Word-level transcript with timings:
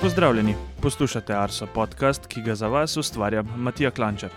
Pozdravljeni, 0.00 0.54
poslušate 0.82 1.34
Arso 1.34 1.66
podcast, 1.66 2.26
ki 2.26 2.42
ga 2.42 2.54
za 2.54 2.68
vas 2.68 2.96
ustvarja 2.96 3.42
Matija 3.42 3.90
Klančar. 3.90 4.30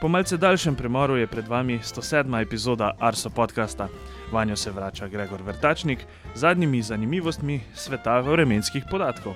Po 0.00 0.08
malce 0.08 0.36
daljšem 0.36 0.74
premoru 0.74 1.16
je 1.16 1.26
pred 1.26 1.48
vami 1.48 1.78
107. 1.78 2.42
epizoda 2.42 2.90
Arso 2.98 3.30
podcasta. 3.30 3.88
Vanjo 4.32 4.56
se 4.56 4.70
vrača 4.70 5.08
Gregor 5.08 5.42
Vrtačnik 5.42 5.98
z 6.34 6.40
zadnjimi 6.40 6.82
zanimivostmi 6.82 7.60
sveta 7.74 8.20
vremenskih 8.20 8.84
podatkov. 8.90 9.34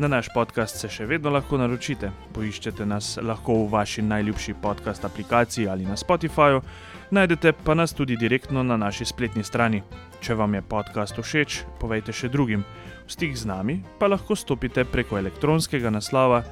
Na 0.00 0.08
naš 0.08 0.32
podcast 0.32 0.80
se 0.80 0.88
še 0.88 1.04
vedno 1.04 1.28
lahko 1.28 1.60
naročite. 1.60 2.08
Poiščete 2.32 2.88
nas 2.88 3.20
lahko 3.20 3.52
v 3.58 3.66
vaši 3.74 4.00
najljubši 4.00 4.54
podcast 4.62 5.04
aplikaciji 5.04 5.68
ali 5.68 5.84
na 5.84 5.92
Spotifyju, 5.92 6.64
najdete 7.12 7.52
pa 7.52 7.76
nas 7.76 7.92
tudi 7.92 8.16
direktno 8.16 8.64
na 8.64 8.80
naši 8.80 9.04
spletni 9.04 9.44
strani. 9.44 9.84
Če 10.24 10.40
vam 10.40 10.56
je 10.56 10.64
podcast 10.64 11.20
všeč, 11.20 11.68
povejte 11.82 12.16
še 12.16 12.32
drugim. 12.32 12.64
V 13.04 13.12
stik 13.12 13.36
z 13.36 13.44
nami 13.50 13.84
pa 14.00 14.08
lahko 14.08 14.32
stopite 14.32 14.88
preko 14.88 15.20
elektronskega 15.20 15.92
naslova 15.92 16.48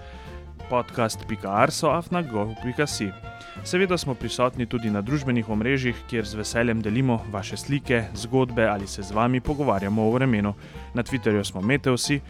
podcast.arsoafnago.si. 0.68 3.08
Seveda 3.64 3.96
smo 3.96 4.12
prisotni 4.14 4.68
tudi 4.68 4.92
na 4.92 5.00
družbenih 5.00 5.48
omrežjih, 5.48 5.96
kjer 6.04 6.28
z 6.28 6.36
veseljem 6.42 6.84
delimo 6.84 7.24
vaše 7.32 7.56
slike, 7.56 8.12
zgodbe 8.12 8.68
ali 8.68 8.84
se 8.84 9.00
z 9.02 9.08
vami 9.16 9.40
pogovarjamo 9.40 10.04
o 10.04 10.12
vremenu. 10.12 10.52
Na 10.92 11.00
Twitterju 11.02 11.40
smo 11.48 11.64
Meteosi, 11.64 12.20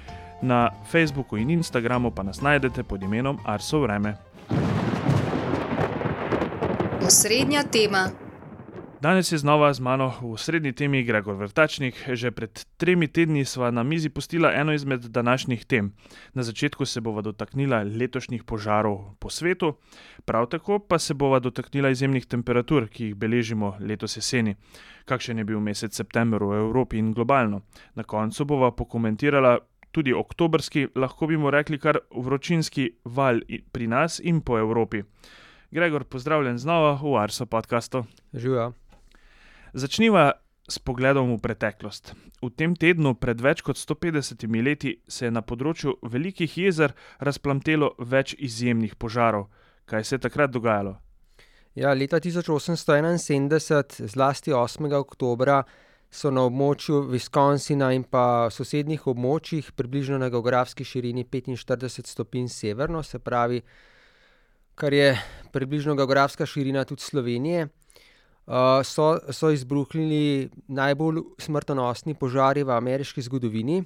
na 0.43 0.71
Facebooku 0.91 1.37
in 1.37 1.51
Instagramu 1.51 2.11
pa 2.11 2.23
nas 2.23 2.41
najdete 2.41 2.83
pod 2.83 3.03
imenom 3.03 3.39
Arso 3.45 3.81
Vreme. 3.81 4.15
Osrednja 7.07 7.63
tema. 7.63 8.11
Danes 9.01 9.33
je 9.33 9.39
znova 9.39 9.73
z 9.73 9.81
mano 9.81 10.11
v 10.23 10.35
srednji 10.35 10.73
temi 10.73 11.05
Gregor 11.07 11.35
Vrtačnik. 11.39 11.95
Že 12.13 12.31
pred 12.35 12.51
tremi 12.77 13.07
tedni 13.07 13.45
sva 13.45 13.71
na 13.71 13.83
mizi 13.87 14.09
pustila 14.11 14.51
eno 14.53 14.75
izmed 14.75 15.07
današnjih 15.07 15.65
tem. 15.65 15.93
Na 16.35 16.43
začetku 16.43 16.85
se 16.85 17.01
bova 17.01 17.23
dotaknila 17.23 17.83
letošnjih 17.83 18.43
požarov 18.45 19.15
po 19.19 19.31
svetu, 19.31 19.79
prav 20.25 20.47
tako 20.47 20.79
pa 20.79 20.99
se 20.99 21.15
bova 21.15 21.39
dotaknila 21.39 21.91
izjemnih 21.91 22.27
temperatur, 22.27 22.89
ki 22.89 23.05
jih 23.05 23.15
beležimo 23.15 23.77
letos 23.81 24.17
jeseni. 24.17 24.57
Kakšen 25.05 25.39
je 25.39 25.45
bil 25.45 25.61
mesec 25.61 25.95
september 25.95 26.43
v 26.43 26.59
Evropi 26.59 26.99
in 26.99 27.13
globalno. 27.13 27.61
Na 27.95 28.03
koncu 28.03 28.45
bova 28.45 28.73
pokomentirala 28.73 29.59
tudi 29.99 30.15
oktobrski, 30.15 30.89
lahko 30.95 31.27
bi 31.27 31.37
mu 31.37 31.51
rekli 31.51 31.79
kar 31.83 31.99
vročinski 32.15 32.89
val 33.05 33.43
pri 33.73 33.87
nas 33.91 34.21
in 34.23 34.41
po 34.41 34.59
Evropi. 34.59 35.03
Gregor, 35.75 36.05
pozdravljen 36.05 36.59
znova 36.59 36.95
v 37.03 37.17
Arso 37.19 37.47
podkastu. 37.47 38.05
Živijo. 38.33 38.73
Začniva 39.75 40.31
s 40.69 40.79
pogledom 40.79 41.35
v 41.35 41.41
preteklost. 41.43 42.15
V 42.43 42.51
tem 42.55 42.77
tednu, 42.77 43.17
pred 43.19 43.41
več 43.41 43.65
kot 43.67 43.77
150 43.77 44.47
leti, 44.63 44.95
se 45.09 45.27
je 45.27 45.35
na 45.35 45.43
področju 45.43 45.99
velikih 46.03 46.57
jezer 46.61 46.95
razplamtelo 47.21 47.95
več 47.99 48.37
izjemnih 48.39 48.95
požarov. 48.97 49.49
Kaj 49.89 50.05
se 50.05 50.17
je 50.17 50.25
takrat 50.29 50.53
dogajalo? 50.53 50.99
Ja, 51.75 51.93
leta 51.95 52.21
1871, 52.21 54.07
zlasti 54.09 54.53
8. 54.53 54.93
oktober, 54.95 55.65
so 56.11 56.31
na 56.31 56.45
območju 56.49 57.03
Wisconsina 57.13 57.91
in 57.95 58.05
pa 58.05 58.49
sosednjih 58.53 59.07
območjih, 59.13 59.73
približno 59.77 60.19
na 60.19 60.31
geografski 60.33 60.85
širini 60.85 61.25
45 61.25 62.09
stopinj 62.09 62.49
severno, 62.49 63.03
se 63.03 63.19
pravi, 63.19 63.61
kar 64.75 64.95
je 64.95 65.13
približno 65.53 65.95
geografska 65.99 66.47
širina 66.47 66.85
tudi 66.85 67.03
Slovenije, 67.03 67.69
uh, 67.69 68.81
so, 68.85 69.19
so 69.31 69.51
izbruhnili 69.51 70.51
najbolj 70.69 71.23
smrtonosni 71.39 72.15
požari 72.15 72.65
v 72.65 72.77
ameriški 72.77 73.23
zgodovini. 73.23 73.83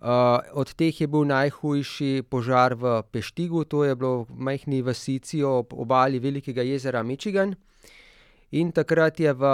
Uh, 0.00 0.40
od 0.56 0.70
teh 0.80 0.96
je 0.96 1.06
bil 1.06 1.26
najhujši 1.28 2.22
požar 2.30 2.72
v 2.74 3.02
Peštigu, 3.12 3.66
to 3.68 3.84
je 3.84 3.96
bilo 3.96 4.24
v 4.24 4.38
majhni 4.48 4.80
vasici 4.82 5.42
ob 5.44 5.74
obali 5.76 6.18
Velikega 6.18 6.64
jezera 6.64 7.02
Michigan. 7.02 7.52
In 8.56 8.72
takrat 8.72 9.20
je 9.20 9.32
v, 9.32 9.50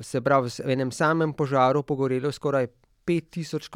se 0.00 0.20
pravi, 0.20 0.50
v 0.64 0.72
enem 0.72 0.90
samem 0.92 1.32
požaru 1.32 1.82
pogorelo 1.82 2.32
skoraj 2.32 2.68
5000 3.06 3.70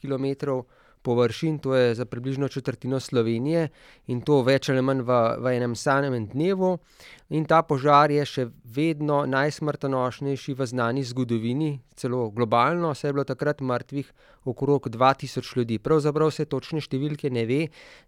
km2 0.00 0.62
površin, 1.02 1.58
to 1.58 1.74
je 1.74 1.94
za 1.94 2.04
približno 2.04 2.48
četrtino 2.48 3.00
Slovenije 3.00 3.68
in 4.06 4.20
to 4.20 4.42
več 4.42 4.68
ali 4.70 4.82
manj 4.82 5.02
v, 5.02 5.18
v 5.42 5.54
enem 5.56 5.74
samem 5.76 6.26
dnevu. 6.30 6.76
In 7.34 7.44
ta 7.44 7.62
požar 7.66 8.10
je 8.10 8.24
še 8.26 8.46
vedno 8.64 9.22
najsmrtonosnejši 9.26 10.54
v 10.54 10.66
znani 10.66 11.04
zgodovini, 11.04 11.72
celo 11.96 12.30
globalno, 12.30 12.94
saj 12.94 13.10
je 13.10 13.16
bilo 13.18 13.24
takrat 13.26 13.60
mrtvih 13.60 14.12
okrog 14.44 14.88
2000 14.88 15.56
ljudi. 15.58 15.78
Pravzaprav 15.82 16.30
se 16.30 16.46
točne 16.46 16.80
številke 16.80 17.30
ne 17.30 17.46
ve, 17.46 17.62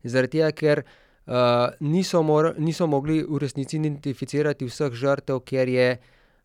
zaradi 0.05 0.39
tega, 0.39 0.53
ker 0.55 0.85
uh, 0.85 1.75
niso, 1.81 2.23
mor, 2.23 2.55
niso 2.59 2.87
mogli 2.87 3.23
v 3.27 3.43
resnici 3.43 3.79
identificirati 3.81 4.71
vseh 4.71 4.95
žrtev, 4.95 5.43
ker, 5.47 5.69
je, 5.69 5.89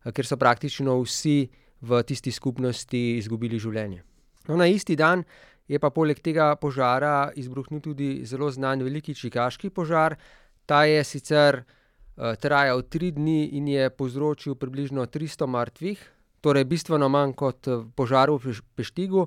ker 0.08 0.26
so 0.26 0.36
praktično 0.40 0.96
vsi 1.02 1.50
v 1.80 2.02
tisti 2.04 2.32
skupnosti 2.32 3.00
izgubili 3.18 3.58
življenje. 3.60 4.02
No, 4.48 4.56
na 4.56 4.66
isti 4.66 4.96
dan 4.96 5.24
je 5.68 5.78
pa 5.78 5.90
poleg 5.94 6.20
tega 6.24 6.54
požara 6.60 7.30
izbruhnil 7.38 7.82
tudi 7.84 8.10
zelo 8.26 8.50
znan 8.50 8.82
veliki 8.82 9.14
čikaški 9.14 9.70
požar. 9.70 10.16
Ta 10.66 10.84
je 10.88 11.02
sicer 11.04 11.60
uh, 11.62 12.34
trajal 12.40 12.82
tri 12.88 13.12
dni 13.14 13.52
in 13.58 13.68
je 13.68 13.90
povzročil 13.90 14.56
približno 14.58 15.06
300 15.06 15.46
mrtvih, 15.46 16.02
torej 16.40 16.64
bistveno 16.64 17.08
manj 17.12 17.34
kot 17.36 17.68
eh, 17.68 17.82
požar 17.96 18.30
v 18.32 18.54
Peštigu. 18.76 19.26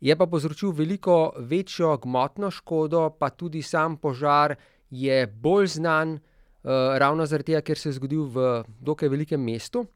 Je 0.00 0.14
pa 0.14 0.26
povzročil 0.26 0.72
veliko 0.72 1.32
večjo 1.38 1.96
gmotno 2.02 2.50
škodo, 2.50 3.10
pa 3.18 3.30
tudi 3.30 3.62
sam 3.62 3.96
požar 3.96 4.56
je 4.90 5.26
bolj 5.26 5.78
znan, 5.78 6.18
uh, 6.18 6.98
ravno 6.98 7.26
zaradi 7.26 7.52
tega, 7.52 7.62
ker 7.62 7.78
se 7.78 7.88
je 7.88 7.98
zgodil 7.98 8.28
v 8.28 8.64
dokaj 8.80 9.08
velikem 9.08 9.40
mestu. 9.40 9.86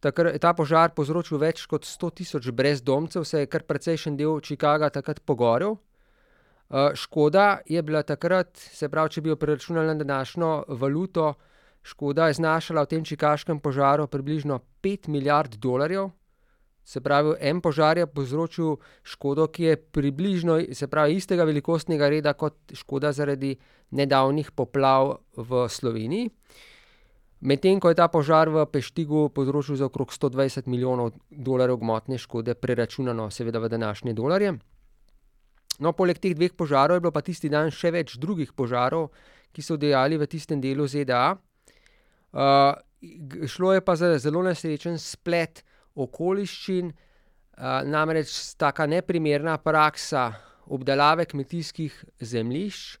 Takrat 0.00 0.36
je 0.36 0.38
ta 0.38 0.52
požar 0.54 0.92
povzročil 0.94 1.40
več 1.42 1.64
kot 1.66 1.82
100 1.82 2.10
tisoč 2.20 2.50
brezdomcev, 2.54 3.24
se 3.26 3.42
je 3.42 3.50
kar 3.50 3.64
precejšen 3.66 4.16
del 4.16 4.38
Chicaga 4.40 4.92
takrat 4.94 5.18
pogorel. 5.26 5.74
Uh, 6.68 6.92
škoda 6.94 7.64
je 7.66 7.82
bila 7.82 8.04
takrat, 8.06 8.52
se 8.54 8.90
pravi, 8.92 9.10
če 9.10 9.22
bi 9.24 9.32
jo 9.32 9.38
preračunali 9.40 9.88
na 9.88 10.04
današnjo 10.04 10.50
valuto, 10.78 11.32
škoda 11.82 12.28
je 12.28 12.36
znašala 12.38 12.84
v 12.84 12.90
tem 12.92 13.04
čikaškem 13.04 13.58
požaru 13.64 14.06
približno 14.06 14.60
5 14.84 15.08
milijard 15.08 15.56
dolarjev. 15.56 16.10
Se 16.84 17.00
pravi, 17.00 17.34
en 17.40 17.60
požar 17.60 17.98
je 17.98 18.06
povzročil 18.06 18.76
škodo, 19.02 19.48
ki 19.52 19.64
je 19.64 19.76
približno 19.76 20.60
pravi, 20.90 21.18
istega 21.18 21.44
velikostnega 21.44 22.08
reda 22.08 22.32
kot 22.32 22.72
škoda 22.72 23.12
zaradi 23.12 23.56
nedavnih 23.90 24.52
poplav 24.52 25.18
v 25.36 25.66
Sloveniji. 25.68 26.30
Medtem 27.40 27.78
ko 27.78 27.92
je 27.92 27.94
ta 27.94 28.08
požar 28.10 28.50
v 28.50 28.66
Peštigu 28.66 29.28
povzročil 29.30 29.78
za 29.78 29.86
okrog 29.86 30.10
120 30.10 30.66
milijonov 30.66 31.14
dolarjev 31.30 31.78
gmotne 31.78 32.18
škode, 32.18 32.54
preračunano 32.58 33.30
seveda 33.30 33.62
v 33.62 33.70
današnje 33.70 34.12
dolarje. 34.12 34.58
No, 35.78 35.92
poleg 35.94 36.18
teh 36.18 36.34
dveh 36.34 36.50
požarov 36.58 36.98
je 36.98 37.00
bilo 37.06 37.14
pa 37.14 37.22
tisti 37.22 37.46
dan 37.46 37.70
še 37.70 37.94
več 37.94 38.18
drugih 38.18 38.50
požarov, 38.58 39.14
ki 39.54 39.62
so 39.62 39.78
dejali 39.78 40.18
v 40.18 40.26
tistem 40.26 40.58
delu 40.58 40.82
ZDA. 40.90 41.38
Uh, 42.34 42.74
šlo 43.46 43.78
je 43.78 43.86
pa 43.86 43.94
za 43.94 44.10
zelo 44.18 44.42
nesrečen 44.42 44.98
splet 44.98 45.62
okoliščin, 45.94 46.90
uh, 46.90 47.86
namreč 47.86 48.34
taka 48.58 48.90
neprimerna 48.90 49.54
praksa 49.62 50.32
obdelave 50.66 51.30
kmetijskih 51.30 51.94
zemljišč 52.18 52.98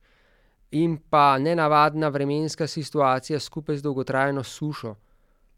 in 0.70 0.98
pa 1.10 1.38
nenavadna 1.38 2.08
vremenska 2.08 2.66
situacija 2.66 3.40
skupaj 3.40 3.76
z 3.76 3.82
dolgotrajno 3.82 4.42
sušo 4.44 4.94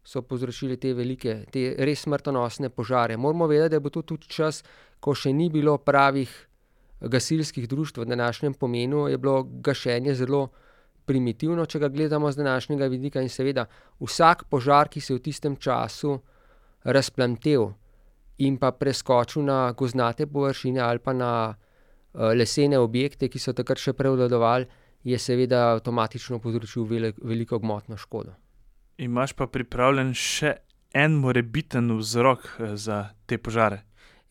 so 0.03 0.21
povzročili 0.21 0.77
te 0.77 0.93
velike, 0.93 1.45
te 1.51 1.75
res 1.77 2.01
smrtonosne 2.01 2.69
požare. 2.69 3.17
Moramo 3.17 3.47
vedeti, 3.47 3.69
da 3.69 3.75
je 3.75 3.79
bil 3.79 3.91
to 3.91 4.01
tudi 4.01 4.27
čas, 4.27 4.63
ko 4.99 5.13
še 5.13 5.33
ni 5.33 5.49
bilo 5.49 5.77
pravih 5.77 6.31
gasilskih 7.01 7.67
društv 7.69 8.01
v 8.01 8.05
današnjem 8.05 8.53
pomenu, 8.53 9.07
je 9.07 9.17
bilo 9.17 9.43
gašenje 9.43 10.15
zelo 10.15 10.49
primitivno, 11.05 11.65
če 11.65 11.79
ga 11.79 11.89
gledamo 11.89 12.31
z 12.31 12.37
današnjega 12.37 12.87
vidika 12.87 13.21
in 13.21 13.29
seveda 13.29 13.65
vsak 13.99 14.45
požar, 14.49 14.89
ki 14.89 15.01
se 15.01 15.13
je 15.13 15.17
v 15.17 15.23
tistem 15.23 15.55
času 15.55 16.19
razplamtel 16.83 17.71
in 18.37 18.57
pa 18.57 18.71
preskočil 18.71 19.43
na 19.45 19.71
gozdnate 19.77 20.25
površine 20.27 20.79
ali 20.79 20.99
pa 20.99 21.13
na 21.13 21.31
uh, 21.49 22.31
lesene 22.33 22.79
objekte, 22.79 23.29
ki 23.29 23.39
so 23.39 23.53
takrat 23.53 23.81
še 23.81 23.93
prevladovali, 23.93 24.65
je 25.03 25.17
seveda 25.19 25.71
avtomatično 25.75 26.39
povzročil 26.39 26.85
veliko 27.23 27.59
gmotno 27.59 27.97
škodo. 27.97 28.33
Imaš 28.97 29.33
pa 29.33 29.47
pripravljen 29.47 30.13
še 30.13 30.55
en 30.93 31.15
morebiten 31.21 31.89
vzrok 31.97 32.45
eh, 32.59 32.75
za 32.77 33.07
te 33.25 33.37
požare? 33.37 33.81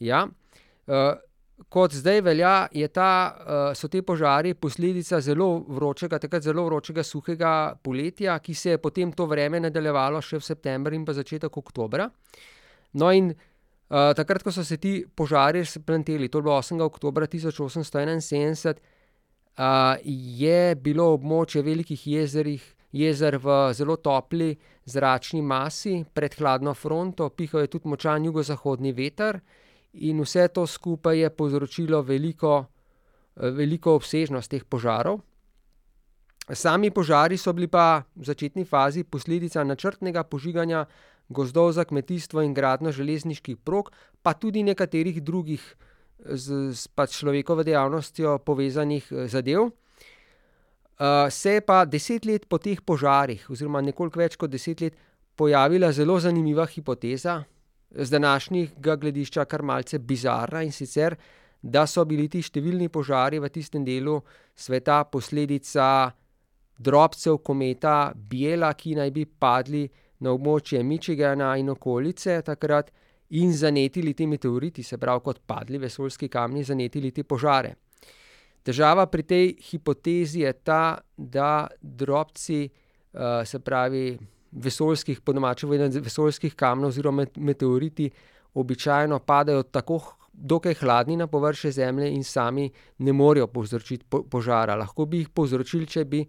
Ja. 0.00 0.26
Uh, 0.90 1.18
kot 1.68 1.92
zdaj 1.92 2.22
velja, 2.24 2.54
ta, 2.92 3.10
uh, 3.30 3.58
so 3.76 3.88
te 3.92 4.00
požari 4.02 4.54
posledica 4.54 5.20
zelo 5.20 5.60
vročega, 5.68 6.18
takrat 6.18 6.42
zelo 6.42 6.64
vročega, 6.66 7.04
suhega 7.04 7.52
poletja, 7.82 8.38
ki 8.40 8.54
se 8.54 8.74
je 8.74 8.78
potem 8.80 9.12
to 9.12 9.26
vreme 9.28 9.60
nadaljevalo 9.60 10.22
še 10.24 10.40
v 10.40 10.46
septembru 10.48 10.96
in 10.96 11.04
pa 11.04 11.14
začetek 11.16 11.56
oktobra. 11.56 12.10
No, 12.94 13.12
in 13.12 13.34
Uh, 13.90 14.12
takrat, 14.14 14.44
ko 14.46 14.52
so 14.54 14.62
se 14.62 14.76
ti 14.78 15.02
požari 15.02 15.64
razplanteli, 15.64 16.28
to 16.30 16.38
je 16.38 16.44
bilo 16.46 16.54
8. 16.54 16.78
oktober 16.84 17.24
1871, 17.26 18.70
uh, 18.70 18.99
je 20.04 20.74
bilo 20.76 21.12
območje 21.14 21.62
velikih 21.62 22.06
jezerih, 22.06 22.62
jezer 22.92 23.38
v 23.38 23.72
zelo 23.72 23.96
topli 23.96 24.56
zračni 24.84 25.42
masi 25.42 26.04
pred 26.14 26.34
hladno 26.34 26.74
fronto, 26.74 27.28
pihal 27.30 27.60
je 27.60 27.66
tudi 27.66 27.88
močan 27.88 28.24
jugozahodni 28.24 28.92
veter, 28.92 29.40
in 29.92 30.20
vse 30.22 30.48
to 30.48 30.66
skupaj 30.66 31.18
je 31.18 31.30
povzročilo 31.30 32.02
veliko, 32.02 32.66
veliko 33.36 33.94
obsežnost 33.94 34.50
teh 34.50 34.64
požarov. 34.64 35.20
Sami 36.50 36.90
požari 36.90 37.36
so 37.38 37.52
bili 37.52 37.68
pa 37.68 38.02
v 38.16 38.24
začetni 38.26 38.64
fazi 38.64 39.04
posledica 39.04 39.62
načrtnega 39.64 40.24
požiganja 40.24 40.86
gozdov 41.28 41.72
za 41.72 41.84
kmetijstvo 41.84 42.42
in 42.42 42.54
gradnjo 42.54 42.90
železniških 42.90 43.56
prog, 43.56 43.92
pa 44.22 44.34
tudi 44.34 44.62
nekaterih 44.62 45.22
drugih 45.22 45.62
z, 46.24 46.72
z 46.72 46.88
pač 46.94 47.18
človekovo 47.18 47.64
dejavnostjo 47.66 48.38
povezanih 48.44 49.06
zadev. 49.28 49.70
Uh, 51.00 51.30
se 51.32 51.56
je 51.56 51.60
pa 51.64 51.84
deset 51.84 52.26
let 52.28 52.44
po 52.48 52.58
teh 52.58 52.80
požarih, 52.84 53.46
oziroma 53.48 53.80
nekoliko 53.80 54.20
več 54.20 54.36
kot 54.36 54.52
deset 54.52 54.82
let, 54.84 54.96
pojavila 55.36 55.88
zelo 55.96 56.18
zanimiva 56.20 56.66
hipoteza, 56.68 57.38
z 57.90 58.10
današnjega 58.10 58.96
gledišča 58.96 59.44
kar 59.44 59.62
malce 59.62 59.98
bizarna 59.98 60.62
in 60.62 60.72
sicer, 60.72 61.16
da 61.62 61.86
so 61.86 62.04
bili 62.04 62.28
ti 62.28 62.42
številni 62.42 62.88
požari 62.92 63.40
v 63.40 63.48
tistem 63.48 63.84
delu 63.84 64.18
sveta 64.56 65.04
posledica 65.04 66.10
drobcev 66.78 67.40
kometa 67.44 68.12
Biela, 68.14 68.72
ki 68.74 68.94
naj 68.96 69.10
bi 69.10 69.24
padli 69.24 69.88
na 70.20 70.32
območje 70.32 70.82
Michigana 70.84 71.54
in 71.56 71.72
okolice 71.72 72.40
takrat 72.44 72.92
in 73.30 73.52
zanetili 73.56 74.14
ti 74.14 74.26
meteoriti, 74.26 74.82
se 74.82 74.98
pravi, 74.98 75.20
kot 75.24 75.40
padli 75.46 75.78
vesoljski 75.78 76.28
kamni, 76.28 76.64
zanetili 76.64 77.10
te 77.10 77.24
požare. 77.24 77.74
Težava 78.62 79.06
pri 79.06 79.22
tej 79.22 79.54
hipotezi 79.70 80.42
je 80.44 80.52
ta, 80.52 80.98
da 81.16 81.68
drobci, 81.80 82.68
uh, 83.12 83.40
se 83.46 83.58
pravi, 83.58 84.18
vesoljskih, 84.50 85.20
po 85.20 85.32
domačem 85.32 85.68
povedano, 85.68 86.02
vesoljskih 86.02 86.54
kamnov 86.58 86.90
oziroma 86.90 87.26
meteoriti, 87.36 88.10
običajno 88.54 89.18
padajo 89.18 89.62
tako 89.62 90.00
dokaj 90.32 90.74
hladni 90.74 91.16
na 91.16 91.26
površje 91.26 91.72
Zemlje 91.72 92.10
in 92.10 92.24
sami 92.24 92.70
ne 92.98 93.12
morejo 93.12 93.46
povzročiti 93.46 94.04
po 94.08 94.22
požara. 94.22 94.74
Lahko 94.74 95.06
bi 95.06 95.18
jih 95.22 95.28
povzročili, 95.28 95.86
če 95.86 96.04
bi 96.04 96.24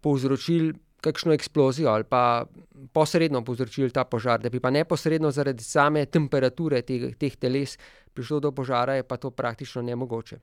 povzročili 0.00 0.72
kakšno 1.00 1.32
eksplozijo 1.32 1.90
ali 1.90 2.04
pa 2.04 2.46
posredno 2.92 3.44
povzročili 3.44 3.90
ta 3.90 4.04
požar, 4.04 4.40
da 4.40 4.48
bi 4.48 4.60
pa 4.60 4.70
neposredno 4.70 5.30
zaradi 5.30 5.62
same 5.62 6.06
temperature 6.06 6.82
teh, 6.82 7.14
teh 7.18 7.36
teles 7.36 7.78
prišlo 8.14 8.40
do 8.40 8.52
požara, 8.52 8.94
je 8.94 9.02
pa 9.02 9.16
to 9.16 9.30
praktično 9.30 9.82
nemogoče. 9.82 10.38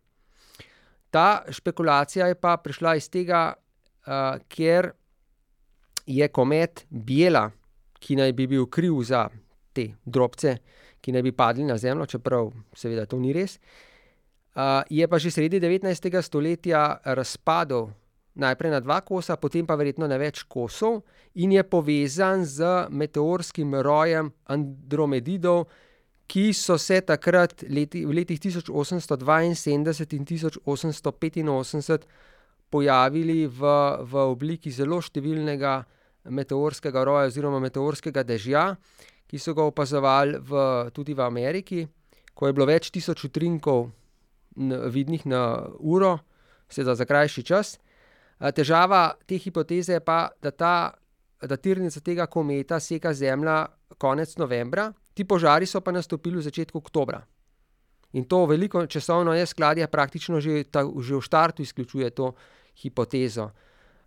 Ta 1.09 1.43
špekulacija 1.49 2.27
je 2.27 2.35
pa 2.35 2.57
prišla 2.57 2.95
iz 2.95 3.09
tega, 3.09 3.53
uh, 3.55 4.39
ker 4.47 4.91
je 6.05 6.27
komet 6.27 6.85
Biela, 6.89 7.49
ki 7.99 8.15
naj 8.15 8.33
bi 8.33 8.47
bil 8.47 8.67
kriv 8.67 9.01
za 9.03 9.27
te 9.73 9.89
drobce, 10.05 10.57
ki 11.01 11.11
naj 11.11 11.23
bi 11.23 11.31
padli 11.31 11.63
na 11.63 11.77
Zemljo, 11.77 12.05
čeprav 12.05 12.51
seveda 12.75 13.05
to 13.05 13.19
ni 13.19 13.33
res, 13.33 13.57
uh, 14.55 14.83
je 14.89 15.07
pa 15.07 15.19
že 15.19 15.31
sredi 15.31 15.59
19. 15.59 16.21
stoletja 16.21 16.99
razpadel 17.03 17.89
najprej 18.35 18.71
na 18.71 18.79
dva 18.83 19.01
kosa, 19.01 19.37
potem 19.39 19.65
pa 19.65 19.75
verjetno 19.79 20.07
na 20.07 20.17
več 20.19 20.43
kosov, 20.47 21.03
in 21.39 21.51
je 21.55 21.63
povezan 21.63 22.45
z 22.45 22.87
meteorskim 22.91 23.75
rojem 23.83 24.31
Andromedidov, 24.51 25.65
ki 26.27 26.53
so 26.57 26.77
se 26.81 27.01
takrat 27.05 27.63
leti, 27.69 28.05
v 28.05 28.13
letih 28.17 28.39
1872 28.41 29.69
in 29.71 30.25
1885 30.25 32.07
pojavili 32.69 33.45
v, 33.47 33.61
v 34.01 34.13
obliki 34.25 34.71
zelo 34.73 34.97
številnega 35.01 35.85
meteorskega 36.33 37.03
roja 37.05 37.29
oziroma 37.29 37.59
meteorskega 37.61 38.25
dežja, 38.25 38.73
ki 39.29 39.38
so 39.41 39.53
ga 39.53 39.63
opazovali 39.69 40.41
v, 40.41 40.51
tudi 40.93 41.13
v 41.13 41.21
Ameriki, 41.21 41.85
ko 42.33 42.49
je 42.49 42.55
bilo 42.57 42.65
več 42.67 42.89
tisoč 42.93 43.27
utrinkov 43.29 43.91
vidnih 44.57 45.25
na 45.29 45.69
uro, 45.79 46.17
seveda 46.69 46.95
za 46.97 47.05
krajši 47.05 47.43
čas. 47.45 47.77
Težava 48.55 49.15
te 49.25 49.37
hipoteze 49.39 49.93
je 49.93 50.03
pa, 50.03 50.29
da 50.41 50.51
ta 50.51 50.91
datirnica 51.47 52.01
tega 52.03 52.27
kometa 52.27 52.79
seka 52.79 53.13
Zemlja 53.13 53.65
konec 53.97 54.35
novembra, 54.37 54.91
ti 55.13 55.23
požari 55.23 55.65
so 55.65 55.81
pa 55.81 55.91
nastopili 55.91 56.37
v 56.37 56.43
začetku 56.43 56.77
oktobra. 56.77 57.21
In 58.15 58.25
to 58.25 58.45
veliko 58.45 58.85
časovno 58.87 59.33
neskladje 59.35 59.87
praktično 59.87 60.39
že, 60.39 60.63
ta, 60.71 60.83
že 60.83 61.15
v 61.15 61.21
štartu 61.21 61.61
izključuje 61.61 62.09
to 62.09 62.33
hipotezo. 62.81 63.51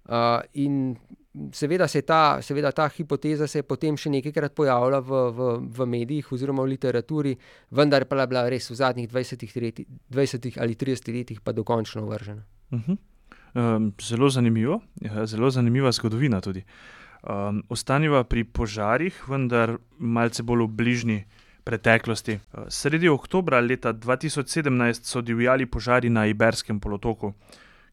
Uh, 0.08 0.40
in 0.54 0.96
seveda 1.52 1.88
se 1.88 1.98
je 1.98 2.02
ta, 2.02 2.40
seveda 2.42 2.72
ta 2.72 2.88
hipoteza 2.88 3.46
se 3.46 3.58
je 3.58 3.62
potem 3.62 3.96
še 3.96 4.10
nekajkrat 4.10 4.54
pojavila 4.56 5.00
v, 5.04 5.20
v, 5.36 5.48
v 5.68 5.86
medijih 5.86 6.32
oziroma 6.32 6.64
v 6.64 6.72
literaturi, 6.72 7.34
vendar 7.70 8.08
pa 8.08 8.16
je 8.22 8.26
bila 8.32 8.48
res 8.48 8.70
v 8.70 8.78
zadnjih 8.80 9.08
20, 9.08 9.84
20 10.08 10.56
ali 10.56 10.74
30 10.74 11.12
letih 11.12 11.40
pa 11.44 11.52
dokončno 11.52 12.06
vržena. 12.08 12.44
Uh 12.72 12.80
-huh. 12.80 12.96
Um, 13.54 13.92
zelo 14.02 14.28
zanimivo, 14.30 14.80
ja, 15.00 15.26
zelo 15.26 15.50
zanimiva 15.50 15.92
zgodovina 15.92 16.40
tudi. 16.40 16.64
Um, 17.22 17.62
Ostaniva 17.68 18.24
pri 18.24 18.44
požarih, 18.44 19.16
vendar 19.28 19.78
malce 19.98 20.42
bolj 20.42 20.66
v 20.66 20.68
bližnji 20.68 21.18
preteklosti. 21.64 22.38
Sredi 22.68 23.08
oktobra 23.08 23.60
leta 23.60 23.92
2017 23.92 25.04
so 25.04 25.20
divjali 25.20 25.66
požari 25.66 26.10
na 26.10 26.26
Iberskem 26.26 26.80
polotoku. 26.80 27.32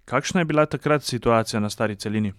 Kakšna 0.06 0.42
je 0.42 0.46
bila 0.46 0.66
takrat 0.66 1.04
situacija 1.04 1.60
na 1.60 1.70
stari 1.70 1.96
celini? 1.96 2.34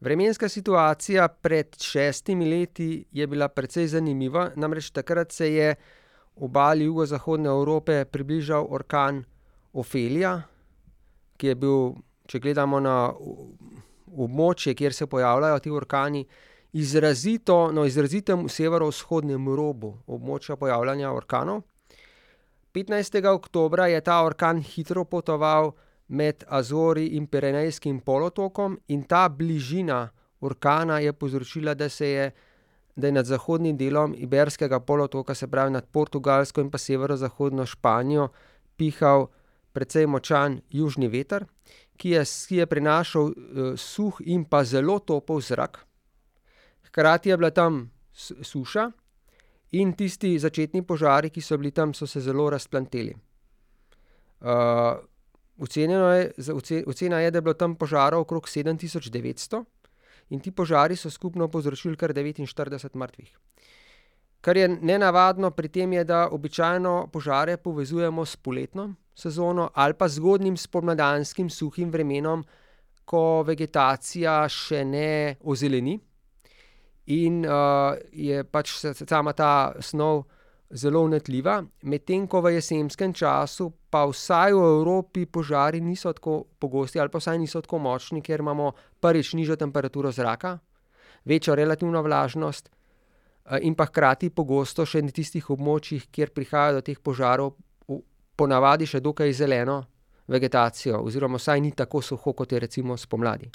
Vremenska 0.00 0.48
situacija 0.48 1.28
pred 1.28 1.76
šestimi 1.80 2.46
leti 2.50 3.04
je 3.12 3.26
bila 3.26 3.48
precej 3.48 3.86
zanimiva, 3.86 4.50
namreč 4.56 4.90
takrat 4.90 5.32
se 5.32 5.52
je 5.54 5.74
obali 6.36 6.84
jugozahodne 6.84 7.48
Evrope 7.48 8.04
približal 8.04 8.66
orkan 8.70 9.24
Ophelija, 9.72 10.42
ki 11.36 11.46
je 11.46 11.54
bil 11.54 11.92
če 12.30 12.38
gledamo 12.38 12.78
na 12.80 13.10
območje, 14.10 14.76
kjer 14.78 14.94
se 14.94 15.08
pojavljajo 15.10 15.58
ti 15.58 15.70
orkani, 15.74 16.24
izrazito 16.72 17.72
na 17.74 17.86
izrazitem 17.86 18.46
severovzhodnem 18.48 19.48
robu 19.58 19.96
območja 20.06 20.56
pojavljanja 20.56 21.10
orkanov. 21.10 21.64
15. 22.74 23.18
oktober 23.26 23.88
je 23.90 24.00
ta 24.06 24.20
orkan 24.22 24.60
hitro 24.62 25.02
potoval 25.04 25.72
med 26.14 26.44
Azori 26.46 27.08
in 27.18 27.26
Pirenejskim 27.26 27.98
polotokom, 28.06 28.78
in 28.94 29.02
ta 29.02 29.28
bližina 29.28 30.04
orkana 30.40 31.00
je 31.02 31.12
povzročila, 31.12 31.74
da 31.74 31.88
se 31.88 32.08
je. 32.08 32.30
Da 33.00 33.06
je 33.06 33.14
nad 33.14 33.24
zahodnim 33.24 33.76
delom 33.78 34.12
Iberskega 34.18 34.80
polotoka, 34.82 35.34
se 35.34 35.46
pravi 35.48 35.70
nad 35.70 35.86
Portugalsko 35.88 36.60
in 36.60 36.70
pa 36.70 36.78
severozahodno 36.78 37.64
Španijo, 37.66 38.26
pihal 38.76 39.28
precej 39.72 40.06
močan 40.10 40.58
južni 40.70 41.08
veter, 41.08 41.46
ki 42.00 42.14
je, 42.16 42.24
ki 42.48 42.62
je 42.62 42.66
prinašal 42.66 43.28
uh, 43.28 43.72
suh 43.76 44.20
in 44.24 44.46
pa 44.48 44.64
zelo 44.64 44.98
topel 45.04 45.40
zrak. 45.44 45.82
Hkrati 46.88 47.28
je 47.28 47.36
bila 47.36 47.50
tam 47.50 47.90
suša 48.12 48.88
in 49.76 49.92
tisti 49.92 50.38
začetni 50.38 50.82
požari, 50.82 51.30
ki 51.30 51.42
so 51.44 51.58
bili 51.58 51.70
tam, 51.70 51.94
so 51.94 52.06
se 52.06 52.20
zelo 52.20 52.48
razplanteli. 52.50 53.14
Uh, 54.40 54.96
je, 55.60 56.84
ocena 56.86 57.20
je, 57.20 57.30
da 57.30 57.38
je 57.38 57.42
bilo 57.42 57.54
tam 57.54 57.76
požarov 57.76 58.24
okrog 58.24 58.48
7900 58.48 59.64
in 60.30 60.40
ti 60.40 60.50
požari 60.50 60.96
so 60.96 61.10
skupno 61.10 61.48
povzročili 61.48 61.96
kar 61.96 62.14
49 62.14 62.96
mrtvih. 62.96 63.38
Kar 64.40 64.56
je 64.56 64.68
nenavadno 64.68 65.50
pri 65.50 65.68
tem, 65.68 65.92
je, 65.92 66.04
da 66.04 66.28
običajno 66.32 67.10
požare 67.12 67.56
povezujemo 67.56 68.24
s 68.24 68.36
poletno 68.36 68.94
sezono 69.14 69.70
ali 69.74 69.94
pa 69.94 70.08
zgodnim 70.08 70.56
spomladanskim 70.56 71.50
suhim 71.50 71.90
vremenom, 71.90 72.44
ko 73.04 73.42
vegetacija 73.42 74.44
še 74.48 74.84
ne 74.84 75.36
ozeleni 75.42 75.98
in 77.10 77.42
uh, 77.44 77.98
je 78.12 78.44
pač 78.44 78.76
sama 79.02 79.32
ta 79.34 79.74
snov 79.82 80.22
zelo 80.70 81.02
unetljiva, 81.02 81.56
medtem 81.82 82.28
ko 82.30 82.40
v 82.44 82.54
jesenskem 82.54 83.12
času 83.12 83.66
pa 83.90 84.04
vsaj 84.06 84.54
v 84.54 84.66
Evropi 84.76 85.26
požari 85.26 85.80
niso 85.82 86.12
tako 86.14 86.44
pogosti 86.58 87.00
ali 87.02 87.10
pa 87.10 87.18
vsaj 87.18 87.38
niso 87.42 87.60
tako 87.60 87.80
močni, 87.82 88.22
ker 88.22 88.40
imamo 88.40 88.70
prvič 89.02 89.34
nižjo 89.34 89.56
temperaturo 89.58 90.12
zraka, 90.14 90.58
večjo 91.24 91.58
relativno 91.58 92.02
vlažnost. 92.02 92.70
In 93.58 93.74
pa 93.74 93.88
hkrati 93.88 94.30
pogosto 94.30 94.86
še 94.86 95.02
na 95.02 95.10
tistih 95.10 95.48
območjih, 95.50 96.06
kjer 96.14 96.30
prihaja 96.30 96.76
do 96.78 96.84
teh 96.86 96.98
požarov, 97.02 97.56
ponavadi 98.38 98.86
še 98.86 99.00
dokaj 99.02 99.32
zeleno 99.34 99.80
vegetacijo, 100.30 101.00
oziroma 101.02 101.40
vsaj 101.40 101.60
ni 101.60 101.72
tako 101.74 102.02
suho, 102.02 102.32
kot 102.32 102.52
je 102.52 102.60
recimo 102.62 102.96
spomladi. 102.96 103.50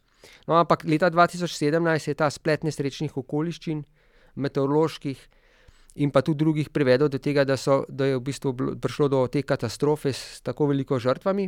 No, 0.50 0.58
ampak 0.60 0.84
leta 0.84 1.10
2017 1.10 2.12
je 2.12 2.18
ta 2.20 2.28
splet 2.30 2.66
nesrečnih 2.68 3.16
okoliščin, 3.18 3.86
meteoroloških, 4.36 5.22
in 6.04 6.12
pa 6.12 6.22
tudi 6.22 6.44
drugih 6.44 6.70
privedel 6.76 7.10
do 7.10 7.20
tega, 7.24 7.46
da, 7.48 7.56
so, 7.58 7.86
da 7.88 8.10
je 8.10 8.18
v 8.18 8.24
bistvu 8.28 8.52
prišlo 8.82 9.08
do 9.08 9.22
te 9.32 9.46
katastrofe 9.48 10.12
s 10.12 10.44
tako 10.44 10.68
veliko 10.74 11.00
žrtvami. 11.00 11.48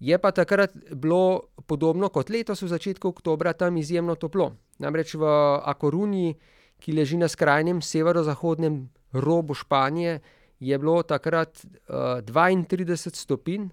Je 0.00 0.16
pa 0.20 0.32
takrat 0.32 0.76
bilo 0.96 1.52
podobno 1.68 2.08
kot 2.08 2.30
letos, 2.32 2.62
v 2.62 2.68
začetku 2.72 3.08
oktobra, 3.08 3.52
tam 3.52 3.76
izjemno 3.76 4.16
toplo. 4.16 4.52
Namreč 4.80 5.14
v 5.16 5.28
Akoruni, 5.64 6.32
ki 6.80 6.96
leži 6.96 7.18
na 7.20 7.28
skrajnem 7.28 7.82
severozahodnem 7.82 8.88
robu 9.12 9.54
Španije, 9.54 10.20
je 10.60 10.78
bilo 10.78 11.02
takrat 11.02 11.62
uh, 11.64 12.20
32 12.24 13.14
stopinj, 13.16 13.68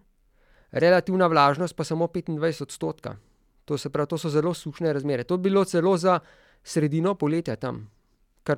relativna 0.71 1.27
vlažnost 1.27 1.75
pa 1.75 1.83
samo 1.83 2.07
25 2.07 2.61
odstotka. 2.63 3.17
To, 3.65 3.75
pravi, 3.91 4.07
to 4.07 4.17
so 4.17 4.29
zelo 4.29 4.53
sušne 4.53 4.93
razmere. 4.93 5.23
To 5.23 5.37
bi 5.37 5.49
bilo 5.49 5.65
celo 5.65 5.97
za 5.97 6.19
sredino 6.63 7.15
poletja 7.15 7.55
tam, 7.55 7.89
kar, 8.43 8.57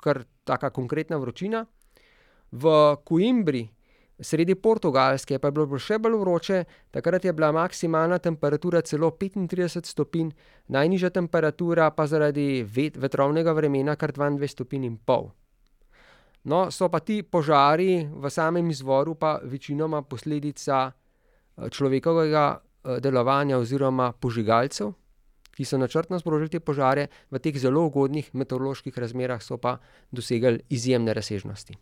kar 0.00 0.22
taka 0.44 0.70
konkretna 0.70 1.16
vročina. 1.16 1.66
V 2.52 2.96
Coimbri, 3.08 3.66
sredi 4.20 4.54
Portugalske, 4.54 5.38
pa 5.38 5.48
je 5.48 5.52
bilo 5.52 5.78
še 5.78 5.98
bolj 5.98 6.16
vroče, 6.20 6.64
takrat 6.94 7.24
je 7.24 7.32
bila 7.32 7.52
maksimalna 7.52 8.18
temperatura 8.18 8.82
celo 8.82 9.10
35 9.10 9.86
stopinj, 9.86 10.32
najnižja 10.68 11.10
temperatura 11.10 11.90
pa 11.90 12.06
zaradi 12.06 12.62
vet, 12.62 12.96
vetrovnega 12.96 13.52
vremena 13.52 13.96
kar 13.96 14.12
22 14.12 14.50
stopinj 14.52 14.86
in 14.86 14.96
pol. 14.96 15.30
No, 16.44 16.70
so 16.74 16.88
pa 16.90 16.98
ti 16.98 17.22
požari 17.22 18.02
v 18.02 18.30
samem 18.30 18.70
izvoru 18.70 19.14
pa 19.14 19.38
večinoma 19.44 20.02
posledica 20.02 20.90
človekovega 21.70 22.46
delovanja 22.98 23.60
oziroma 23.62 24.10
požigalcev, 24.12 24.90
ki 25.52 25.64
so 25.64 25.78
načrtno 25.78 26.18
sprožili 26.18 26.50
te 26.50 26.60
požare, 26.60 27.06
v 27.30 27.38
teh 27.38 27.54
zelo 27.60 27.84
ugodnih 27.86 28.32
meteoroloških 28.34 28.98
razmerah 28.98 29.42
so 29.42 29.58
pa 29.60 29.78
dosegli 30.10 30.64
izjemne 30.70 31.14
razsežnosti. 31.14 31.76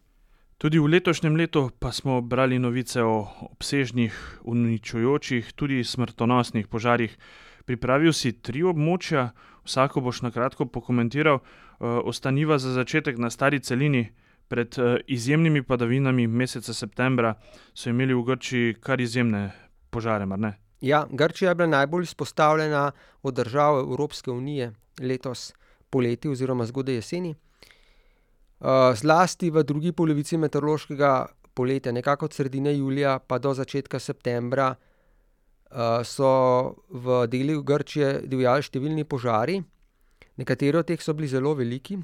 Tudi 0.60 0.76
v 0.76 0.92
letošnjem 0.92 1.36
letu 1.40 1.70
pa 1.80 1.88
smo 1.88 2.20
brali 2.20 2.58
novice 2.58 3.00
o 3.02 3.24
obsežnih, 3.40 4.12
uničujočih, 4.44 5.52
tudi 5.56 5.80
smrtonosnih 5.84 6.68
požarih. 6.68 7.16
Pripravil 7.64 8.12
si 8.12 8.34
tri 8.36 8.60
območja, 8.60 9.30
vsako 9.64 10.04
boš 10.04 10.20
na 10.20 10.30
kratko 10.30 10.68
pokomentiral. 10.68 11.40
Ostaniva 11.80 12.60
za 12.60 12.74
začetek 12.76 13.16
na 13.16 13.32
stari 13.32 13.64
celini. 13.64 14.10
Pred 14.52 14.76
izjemnimi 15.08 15.62
padavinami 15.62 16.26
meseca 16.26 16.76
septembra 16.76 17.38
so 17.72 17.88
imeli 17.88 18.12
v 18.12 18.24
Grčiji 18.28 18.76
kar 18.84 19.00
izjemne 19.00 19.54
požare, 19.88 20.26
mar 20.26 20.44
ne? 20.44 20.58
Ja, 20.84 21.06
Grčija 21.08 21.54
je 21.54 21.54
bila 21.54 21.68
najbolj 21.72 22.10
izpostavljena 22.10 22.90
od 23.22 23.34
držav 23.34 23.78
Evropske 23.78 24.30
unije 24.30 24.74
letos 25.00 25.54
poleti 25.90 26.28
oziroma 26.28 26.68
zgodaj 26.68 27.00
jeseni. 27.00 27.34
Zlasti 28.94 29.50
v 29.50 29.64
drugi 29.64 29.92
polovici 29.92 30.36
meteorološkega 30.36 31.26
poletja, 31.54 31.92
nekako 31.92 32.28
od 32.28 32.34
sredine 32.34 32.76
julija 32.76 33.18
pa 33.18 33.38
do 33.38 33.54
začetka 33.54 33.98
septembra, 33.98 34.74
so 36.04 36.30
v 36.90 37.26
delih 37.30 37.62
Grčije 37.62 38.26
divjali 38.26 38.62
številni 38.62 39.04
požari. 39.04 39.60
Nekateri 40.40 40.78
od 40.78 40.88
teh 40.88 41.00
so 41.02 41.14
bili 41.14 41.28
zelo 41.28 41.54
veliki. 41.54 41.98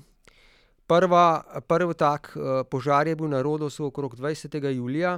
Prva, 0.86 1.42
prvi 1.66 1.94
tak, 1.98 2.30
požar 2.70 3.08
je 3.08 3.16
bil 3.16 3.28
na 3.32 3.42
Rodosu 3.42 3.88
okrog 3.88 4.14
dvajsetega 4.14 4.70
julija, 4.70 5.16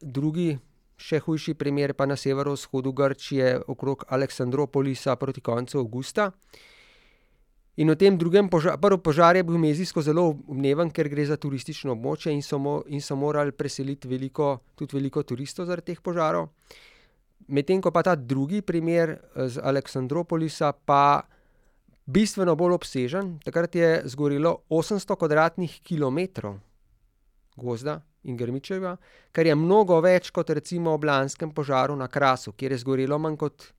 drugi, 0.00 0.56
še 0.98 1.20
hujši 1.22 1.54
primer 1.54 1.92
pa 1.94 2.06
na 2.08 2.16
severovzhodu 2.16 2.92
Grčije 2.92 3.60
okrog 3.68 4.06
Aleksandropolisa 4.08 5.16
proti 5.16 5.44
koncu 5.44 5.78
avgusta. 5.78 6.32
In 7.78 7.90
v 7.90 7.94
tem 7.94 8.18
drugem 8.18 8.48
prvi 8.50 8.98
požar 8.98 9.36
je 9.36 9.44
bil 9.46 9.58
mezijsko 9.58 10.02
zelo 10.02 10.34
odmeven, 10.50 10.90
ker 10.90 11.06
gre 11.08 11.24
za 11.26 11.36
turistično 11.38 11.94
območje 11.94 12.32
in 12.34 12.42
so 12.42 12.58
in 12.88 13.00
so 13.00 13.14
morali 13.16 13.52
preseliti 13.52 14.08
veliko, 14.08 14.58
tudi 14.74 14.96
veliko 14.96 15.22
turistov 15.22 15.66
zaradi 15.66 15.92
teh 15.92 16.00
požarov. 16.02 16.48
Medtem 17.48 17.80
ko 17.80 17.92
pa 17.94 18.02
ta 18.02 18.16
drugi 18.16 18.62
primer 18.62 19.14
z 19.34 19.62
Aleksandropolisa 19.62 20.72
pa 20.72 21.22
bistveno 22.04 22.56
bolj 22.56 22.74
obsežen, 22.74 23.38
takrat 23.44 23.74
je 23.74 24.02
zgorelo 24.10 24.56
osemsto 24.68 25.14
kvadratnih 25.16 25.80
kilometrov 25.80 26.58
gozda 27.56 28.00
in 28.24 28.36
grmičevja, 28.36 28.96
kar 29.32 29.46
je 29.46 29.54
mnogo 29.54 30.00
več 30.00 30.32
kot 30.34 30.50
recimo 30.50 30.96
ob 30.98 31.04
lanskem 31.04 31.54
požaru 31.54 31.96
na 31.96 32.08
Krasu, 32.08 32.52
kjer 32.58 32.74
je 32.74 32.82
zgorelo 32.82 33.18
manj 33.18 33.38
kot 33.38 33.72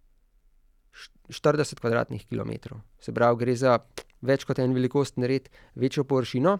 štirideset 1.29 1.79
kvadratnih 1.79 2.25
kilometrov. 2.27 2.81
Se 2.99 3.13
pravi, 3.13 3.39
gre 3.39 3.55
za 3.55 3.79
več 4.21 4.45
kot 4.45 4.59
en 4.59 4.73
velikostni 4.75 5.27
red 5.27 5.49
večjo 5.75 6.03
površino. 6.03 6.57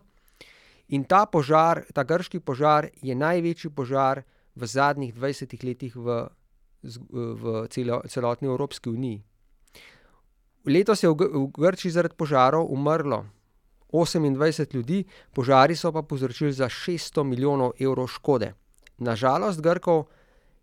In 0.95 1.03
ta 1.05 1.25
požar, 1.25 1.83
ta 1.93 2.03
grški 2.03 2.39
požar 2.39 2.89
je 3.01 3.15
največji 3.15 3.69
požar 3.75 4.23
v 4.55 4.65
zadnjih 4.65 5.13
dvajsetih 5.13 5.63
letih 5.63 5.95
v 5.95 6.27
v 6.83 7.67
celotni 8.07 8.47
Evropski 8.47 8.89
uniji. 8.89 9.23
Letos 10.65 11.03
je 11.03 11.09
v 11.09 11.15
v 11.15 11.51
Grčiji 11.51 11.91
zaradi 11.91 12.15
požarov 12.15 12.71
umrlo 12.71 13.25
osemindvajset 13.91 14.73
ljudi, 14.73 15.03
požari 15.33 15.75
so 15.75 15.91
pa 15.91 16.01
povzročili 16.01 16.53
za 16.53 16.69
šeststo 16.69 17.23
milijonov 17.23 17.73
evrov 17.79 18.07
škode. 18.07 18.53
Na 18.97 19.15
žalost 19.15 19.61
Grkov 19.61 20.05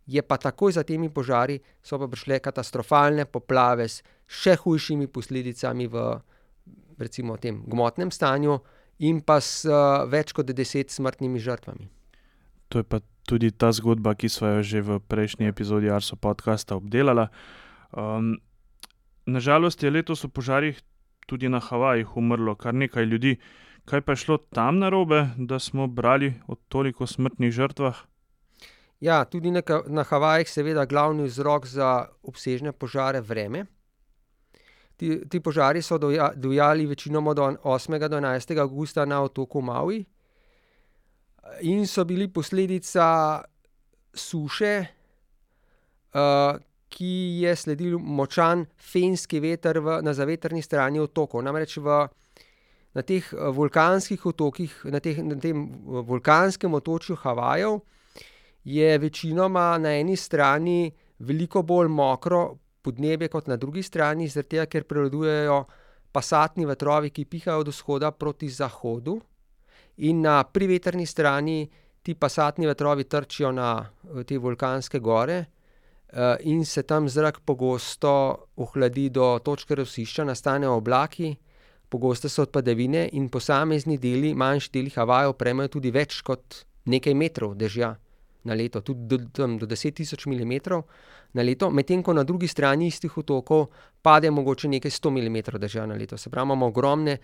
je 0.06 0.22
pa 0.22 0.36
takoj 0.38 0.72
za 0.72 0.82
temi 0.82 1.10
požari 1.10 1.58
so 1.82 1.98
pa 1.98 2.06
prišle 2.08 2.38
katastrofalne 2.38 3.26
poplave 3.26 3.88
s 3.88 4.02
še 4.26 4.56
hujšimi 4.62 5.06
posledicami 5.06 5.86
v 5.90 6.06
recimo 6.98 7.36
tem 7.36 7.62
gmotnem 7.66 8.10
stanju 8.10 8.58
in 8.98 9.20
pa 9.20 9.40
z 9.40 9.68
več 10.08 10.32
kot 10.32 10.46
deset 10.46 10.90
smrtnimi 10.90 11.42
žrtvami. 11.42 11.90
To 12.72 12.80
je 12.80 12.84
pa 12.86 13.02
tudi 13.26 13.50
ta 13.50 13.70
zgodba, 13.74 14.14
ki 14.14 14.30
sva 14.30 14.58
jo 14.58 14.62
že 14.62 14.80
v 14.80 14.98
prejšnji 15.02 15.50
epizodi 15.50 15.90
Arso 15.90 16.16
podcasta 16.16 16.76
obdelala. 16.78 17.28
na 19.26 19.40
žalost 19.40 19.82
je 19.82 19.90
letos 19.90 20.24
v 20.24 20.30
požarih 20.30 20.76
tudi 21.26 21.48
na 21.48 21.58
Havajih 21.58 22.16
umrlo 22.16 22.54
kar 22.54 22.74
nekaj 22.74 23.04
ljudi. 23.04 23.38
Kaj 23.86 24.00
pa 24.02 24.12
je 24.12 24.16
šlo 24.16 24.38
tam 24.38 24.78
narobe, 24.78 25.30
da 25.38 25.58
smo 25.58 25.86
brali 25.86 26.34
o 26.46 26.54
toliko 26.54 27.06
smrtnih 27.06 27.52
žrtvah? 27.54 28.06
Ja, 29.00 29.24
tudi 29.24 29.50
na 29.50 29.62
na 29.86 30.02
Havajih 30.02 30.48
seveda 30.48 30.86
glavni 30.86 31.28
vzrok 31.28 31.66
za 31.66 32.08
obsežne 32.22 32.72
požare 32.72 33.20
vreme. 33.20 33.66
Ti, 34.96 35.28
ti 35.28 35.40
požari 35.40 35.82
so 35.82 35.98
divjali 36.34 36.86
večinoma 36.86 37.30
od 37.30 37.58
osmega 37.62 38.08
do 38.08 38.16
enajstega 38.16 38.62
avgusta 38.62 39.04
na 39.04 39.22
otoku 39.22 39.60
Maui 39.60 40.04
in 41.60 41.86
so 41.86 42.04
bili 42.04 42.28
posledica 42.28 43.42
suše, 44.14 44.86
ki 46.88 47.12
je 47.42 47.56
sledil 47.56 47.98
močan 47.98 48.64
fenski 48.78 49.40
veter 49.40 49.80
v, 49.80 49.98
na 50.02 50.14
zavetrni 50.14 50.62
strani 50.62 51.00
otokov. 51.00 51.42
Namreč 51.44 51.76
v, 51.76 52.06
na 52.94 53.02
teh 53.02 53.26
vulkanskih 53.32 54.26
otokih, 54.26 54.72
na 54.84 55.00
teh, 55.00 55.20
na 55.20 55.36
tem 55.36 55.66
vulkanskem 55.84 56.74
otočju 56.74 57.16
Havajev 57.20 57.82
je 58.66 58.98
večinoma 58.98 59.78
na 59.78 59.92
eni 59.94 60.16
strani 60.16 60.90
veliko 61.18 61.62
bolj 61.62 61.88
mokro 61.88 62.58
podnebje 62.82 63.28
kot 63.28 63.46
na 63.46 63.56
drugi 63.56 63.82
strani, 63.82 64.28
zaradi 64.28 64.48
tega, 64.48 64.66
ker 64.66 64.84
prevladujejo 64.84 65.64
pasatni 66.12 66.66
vetrovi, 66.66 67.10
ki 67.10 67.24
pihajo 67.30 67.62
od 67.62 67.68
vzhoda 67.70 68.10
proti 68.10 68.48
zahodu. 68.50 69.20
In 69.96 70.20
na 70.20 70.42
privetrni 70.44 71.06
strani 71.06 71.68
ti 72.02 72.14
pasatni 72.14 72.66
vetrovi 72.66 73.04
trčijo 73.04 73.52
na 73.52 73.86
te 74.26 74.38
vulkanske 74.38 74.98
gore, 74.98 75.44
in 76.40 76.64
se 76.64 76.82
tam 76.82 77.08
zrak 77.08 77.40
pogosto 77.46 78.12
ohladi 78.56 79.08
do 79.10 79.38
točke 79.44 79.74
rosišča, 79.74 80.24
nastanejo 80.24 80.74
oblaki, 80.78 81.36
pogoste 81.88 82.28
so 82.28 82.46
padavine 82.46 83.08
in 83.12 83.28
posamezni 83.28 83.98
deli, 83.98 84.34
manjši 84.34 84.70
deli 84.72 84.90
Havajev 84.90 85.36
prejmejo 85.38 85.78
tudi 85.78 85.90
več 85.94 86.20
kot 86.22 86.64
nekaj 86.86 87.14
metrov 87.14 87.54
dežja 87.54 87.94
na 88.46 88.54
leto, 88.54 88.80
tudi 88.80 89.06
do 89.10 89.18
tam 89.32 89.58
do 89.58 89.66
deset 89.66 89.98
tisoč 89.98 90.26
milimetrov 90.30 90.86
na 91.34 91.42
leto, 91.42 91.70
medtem 91.70 92.02
ko 92.02 92.14
na 92.14 92.22
drugi 92.24 92.48
strani 92.48 92.86
istih 92.88 93.18
otokov 93.18 93.68
pade 94.02 94.30
mogoče 94.30 94.70
nekaj 94.70 94.90
sto 94.94 95.10
milimetrov 95.10 95.60
dežja 95.60 95.86
na 95.86 95.98
leto. 95.98 96.16
Se 96.16 96.30
pravi, 96.30 96.46
imamo 96.46 96.70
ogromne, 96.70 97.18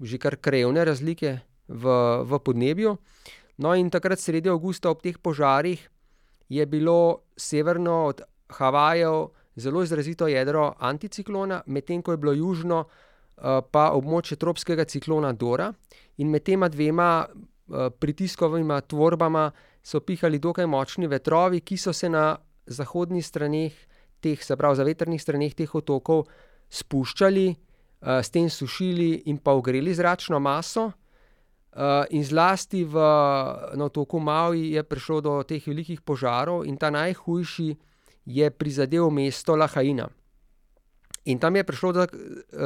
že 0.00 0.18
kar 0.18 0.40
krajevne 0.40 0.84
razlike 0.84 1.36
v, 1.68 1.84
v 2.24 2.40
podnebju. 2.40 2.96
No, 3.60 3.74
in 3.76 3.90
takrat 3.92 4.18
sredi 4.18 4.48
avgusta 4.48 4.88
ob 4.90 5.04
teh 5.04 5.20
požarih 5.20 5.80
je 6.48 6.64
bilo 6.66 7.28
severno 7.36 8.06
od 8.08 8.24
Havajev 8.50 9.28
zelo 9.60 9.82
izrazito 9.84 10.26
jedro 10.26 10.72
anticiklona, 10.78 11.62
medtem 11.66 12.02
ko 12.02 12.16
je 12.16 12.18
bilo 12.18 12.32
južno, 12.32 12.84
pa 13.40 13.90
območje 13.96 14.36
tropskega 14.40 14.84
ciklona 14.84 15.32
Dora. 15.32 15.70
In 16.20 16.30
med 16.32 16.44
tema 16.44 16.68
dvema, 16.68 17.26
pritiskovima 18.00 18.80
tvorbama 18.80 19.50
so 19.82 20.00
pihali 20.00 20.38
dokaj 20.38 20.66
močni 20.66 21.08
vetrovi, 21.08 21.60
ki 21.60 21.76
so 21.76 21.92
se 21.92 22.08
na 22.08 22.36
zahodnih 22.66 23.26
straneh 23.26 23.72
teh, 24.20 24.42
se 24.44 24.56
pravi 24.56 24.76
zavetrnih 24.76 25.20
straneh 25.20 25.54
teh 25.56 25.74
otokov 25.74 26.26
spuščali, 26.70 27.48
uh, 27.50 28.20
s 28.20 28.30
tem 28.30 28.50
sušili 28.50 29.22
in 29.32 29.38
pa 29.38 29.56
ogreli 29.56 29.94
zračno 29.94 30.40
maso. 30.40 30.90
Uh, 31.70 32.02
in 32.10 32.24
zlasti 32.26 32.82
v, 32.84 32.98
na 33.78 33.86
otoku 33.86 34.18
Maui 34.18 34.72
je 34.74 34.82
prišlo 34.82 35.20
do 35.20 35.34
teh 35.46 35.62
velikih 35.66 36.00
požarov, 36.02 36.64
in 36.66 36.76
ta 36.76 36.90
najhujši 36.90 37.76
je 38.26 38.50
prizadel 38.50 39.10
mesto 39.10 39.56
Lahajina. 39.56 40.08
In 41.24 41.38
tam 41.38 41.56
je 41.56 41.64
prišlo 41.64 41.92
do, 41.92 42.06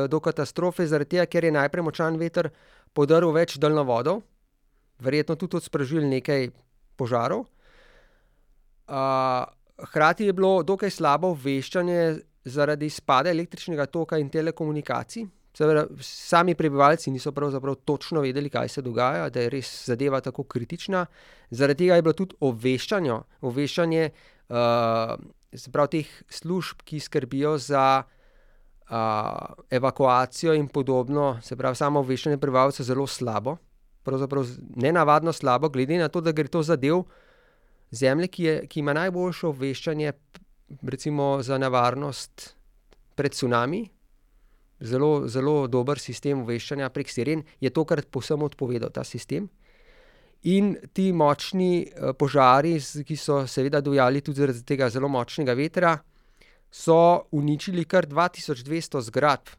do 0.09 0.21
katastrofe, 0.21 0.87
zaradi 0.87 1.17
tega, 1.17 1.27
ker 1.27 1.45
je 1.45 1.53
najprej 1.53 1.85
močan 1.85 2.17
veter 2.17 2.49
podaril 2.95 3.35
več 3.35 3.59
daljnovodov, 3.59 4.23
verjetno 5.03 5.35
tudi 5.37 5.59
odsprožil 5.59 6.07
nekaj 6.07 6.49
požarov. 6.97 7.45
Hkrati 9.85 10.25
je 10.25 10.33
bilo 10.33 10.63
dokaj 10.63 10.91
slabo 10.91 11.33
obveščanje 11.35 12.01
zaradi 12.45 12.87
izpada 12.87 13.31
električnega 13.31 13.87
toka 13.87 14.19
in 14.19 14.29
telekomunikacij. 14.31 15.27
Sami 16.01 16.55
prebivalci 16.59 17.11
niso 17.15 17.33
pravzaprav 17.33 17.75
točno 17.87 18.21
vedeli, 18.21 18.51
kaj 18.51 18.69
se 18.69 18.83
dogaja, 18.83 19.29
da 19.31 19.41
je 19.41 19.51
res 19.51 19.71
zadeva 19.87 20.21
tako 20.21 20.45
kritična. 20.45 21.07
Zaradi 21.51 21.85
tega 21.85 21.95
je 21.95 22.03
bilo 22.03 22.15
tudi 22.19 22.35
obveščanje, 22.41 23.19
obveščanje 23.41 24.09
uh, 24.11 25.87
teh 25.91 26.11
služb, 26.29 26.83
ki 26.85 27.01
skrbijo 27.01 27.55
za 27.59 28.03
uh, 28.03 28.97
evakuacijo 29.71 30.55
in 30.55 30.69
podobno, 30.69 31.39
se 31.43 31.57
pravi, 31.57 31.77
samo 31.77 32.03
obveščanje 32.03 32.39
prebivalcev 32.43 32.87
zelo 32.91 33.07
slabo. 33.07 33.57
Pravzaprav 34.05 34.47
ne 34.77 34.93
navadno 34.93 35.33
slabo, 35.33 35.69
glede 35.69 35.99
na 35.99 36.09
to, 36.09 36.21
da 36.21 36.33
gre 36.33 36.49
to 36.49 36.63
za 36.63 36.77
del 36.77 37.03
zemlje, 37.91 38.29
ki, 38.29 38.45
je, 38.45 38.55
ki 38.69 38.81
ima 38.81 38.93
najboljše 38.93 39.47
obveščanje, 39.49 40.13
recimo 40.83 41.39
za 41.43 41.59
nevarnost 41.59 42.55
pred 43.15 43.33
tsunami 43.33 43.85
zelo, 44.81 45.29
zelo 45.29 45.67
dober 45.69 45.99
sistem 45.99 46.43
obveščanja 46.43 46.91
prek 46.93 47.11
siren, 47.11 47.45
je 47.61 47.71
tokrat 47.71 48.09
povsem 48.11 48.43
odpovedal 48.43 48.93
ta 48.95 49.05
sistem. 49.05 49.49
In 50.51 50.75
ti 50.93 51.09
močni 51.17 51.87
uh, 51.87 52.13
požari, 52.19 52.77
ki 52.79 53.17
so 53.17 53.45
seveda 53.49 53.81
dojali 53.81 54.21
tudi 54.21 54.43
zaradi 54.43 54.65
tega 54.69 54.91
zelo 54.93 55.09
močnega 55.09 55.55
vetra, 55.57 55.95
so 56.69 57.31
uničili 57.33 57.87
kar 57.89 58.09
2200 58.11 59.01
zgradb 59.09 59.55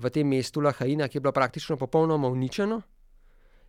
v 0.00 0.10
tem 0.10 0.26
mestu 0.26 0.62
Lahajina, 0.64 1.06
ki 1.08 1.18
je 1.18 1.22
bilo 1.22 1.36
praktično 1.36 1.76
popolnoma 1.76 2.28
uničeno. 2.32 2.80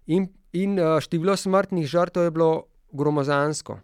In, 0.07 0.27
in 0.53 0.79
uh, 0.79 0.99
število 0.99 1.35
smrtnih 1.37 1.87
žrtev 1.87 2.23
je 2.23 2.31
bilo 2.31 2.51
gromozansko 2.91 3.79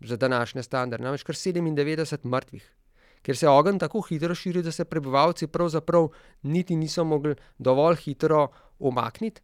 za 0.00 0.16
današnje 0.16 0.62
standarde, 0.62 1.04
namreč 1.04 1.22
kar 1.22 1.34
97 1.34 2.24
mrtvih 2.24 2.76
ker 3.22 3.36
se 3.36 3.48
ogenj 3.48 3.78
tako 3.78 4.00
hitro 4.00 4.34
širi, 4.34 4.62
da 4.62 4.72
se 4.72 4.84
prebivalci 4.84 5.46
pravzaprav 5.46 6.08
niti 6.42 6.76
niso 6.76 7.04
mogli 7.04 7.34
dovolj 7.58 7.96
hitro 7.96 8.48
umakniti. 8.78 9.42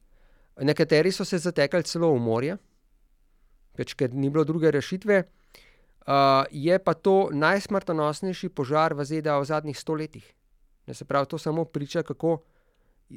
Nekateri 0.56 1.12
so 1.12 1.24
se 1.24 1.38
zatekali 1.38 1.84
celo 1.84 2.12
v 2.14 2.20
morje, 2.20 2.56
več 3.76 3.92
ker 3.94 4.14
ni 4.14 4.30
bilo 4.30 4.44
druge 4.44 4.70
rešitve. 4.72 5.22
Uh, 6.06 6.46
je 6.50 6.78
pa 6.78 6.94
to 6.94 7.28
najsmrtonosnejši 7.34 8.48
požar 8.54 8.94
v 8.94 9.04
ZDA 9.04 9.40
v 9.42 9.44
zadnjih 9.44 9.78
stoletjih. 9.78 10.26
Ne 10.86 10.94
se 10.94 11.04
pravi, 11.04 11.26
to 11.26 11.38
samo 11.38 11.64
priča, 11.64 12.02
kako, 12.06 12.38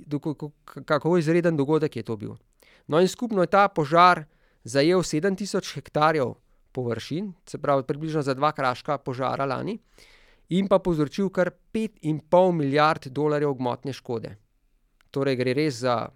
kako, 0.10 0.52
kako 0.86 1.18
izreden 1.18 1.58
dogodek 1.58 1.96
je 1.96 2.04
to 2.04 2.18
bil. 2.18 2.34
No, 2.90 2.98
in 3.02 3.08
skupno 3.08 3.46
je 3.46 3.48
ta 3.54 3.68
požar 3.70 4.24
zajel 4.64 5.04
7000 5.06 5.76
hektarjev 5.76 6.34
površin, 6.72 7.34
se 7.46 7.58
pravi, 7.58 7.84
približno 7.84 8.22
za 8.22 8.34
dva 8.34 8.52
kraška 8.52 8.98
požara 8.98 9.46
lani. 9.46 9.78
In 10.50 10.68
pa 10.68 10.80
povzročil 10.80 11.30
kar 11.30 11.52
5,5 11.74 12.52
milijard 12.52 13.08
dolarjev 13.14 13.54
gmotne 13.54 13.94
škode. 13.94 14.36
Torej, 15.14 15.38
gre 15.38 15.54
res 15.54 15.84
za 15.84 16.10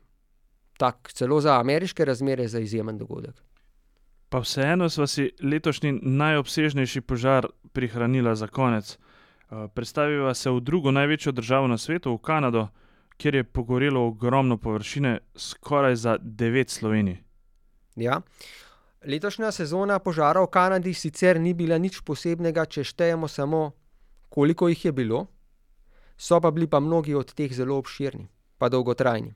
tak, 0.77 1.13
celo 1.13 1.41
za 1.41 1.59
ameriške 1.59 2.05
razmere, 2.05 2.47
za 2.47 2.59
izjemen 2.59 2.97
dogodek. 2.97 3.37
Pa 4.29 4.41
vseeno 4.41 4.89
smo 4.89 5.05
si 5.07 5.29
letošnji 5.41 5.99
najobsežnejši 6.01 7.01
požar 7.01 7.47
prihranili 7.73 8.35
za 8.35 8.47
konec. 8.47 8.97
Eh, 8.97 9.67
predstaviva 9.75 10.33
se 10.33 10.49
v 10.49 10.59
drugo 10.59 10.91
največjo 10.91 11.31
državo 11.31 11.67
na 11.67 11.77
svetu, 11.77 12.13
v 12.13 12.17
Kanado, 12.17 12.67
kjer 13.17 13.35
je 13.35 13.43
pogorelo 13.43 14.07
ogromno 14.07 14.57
površine, 14.57 15.19
skoraj 15.35 15.95
za 15.95 16.17
9 16.17 16.69
Slovenij. 16.69 17.17
Ja. 17.95 18.21
Letošnja 19.05 19.51
sezona 19.51 19.99
požara 19.99 20.41
v 20.41 20.47
Kanadi 20.47 20.93
sicer 20.93 21.39
ni 21.39 21.53
bila 21.53 21.77
nič 21.77 22.01
posebnega, 22.01 22.65
če 22.65 22.83
štejemo 22.83 23.27
samo 23.27 23.71
koliko 24.29 24.67
jih 24.67 24.85
je 24.85 24.91
bilo, 24.91 25.25
so 26.17 26.39
pa 26.41 26.51
bili 26.51 26.67
pa 26.67 26.79
mnogi 26.79 27.13
od 27.13 27.33
teh 27.33 27.51
zelo 27.53 27.77
obširni, 27.77 28.27
pa 28.57 28.69
dolgotrajni. 28.69 29.33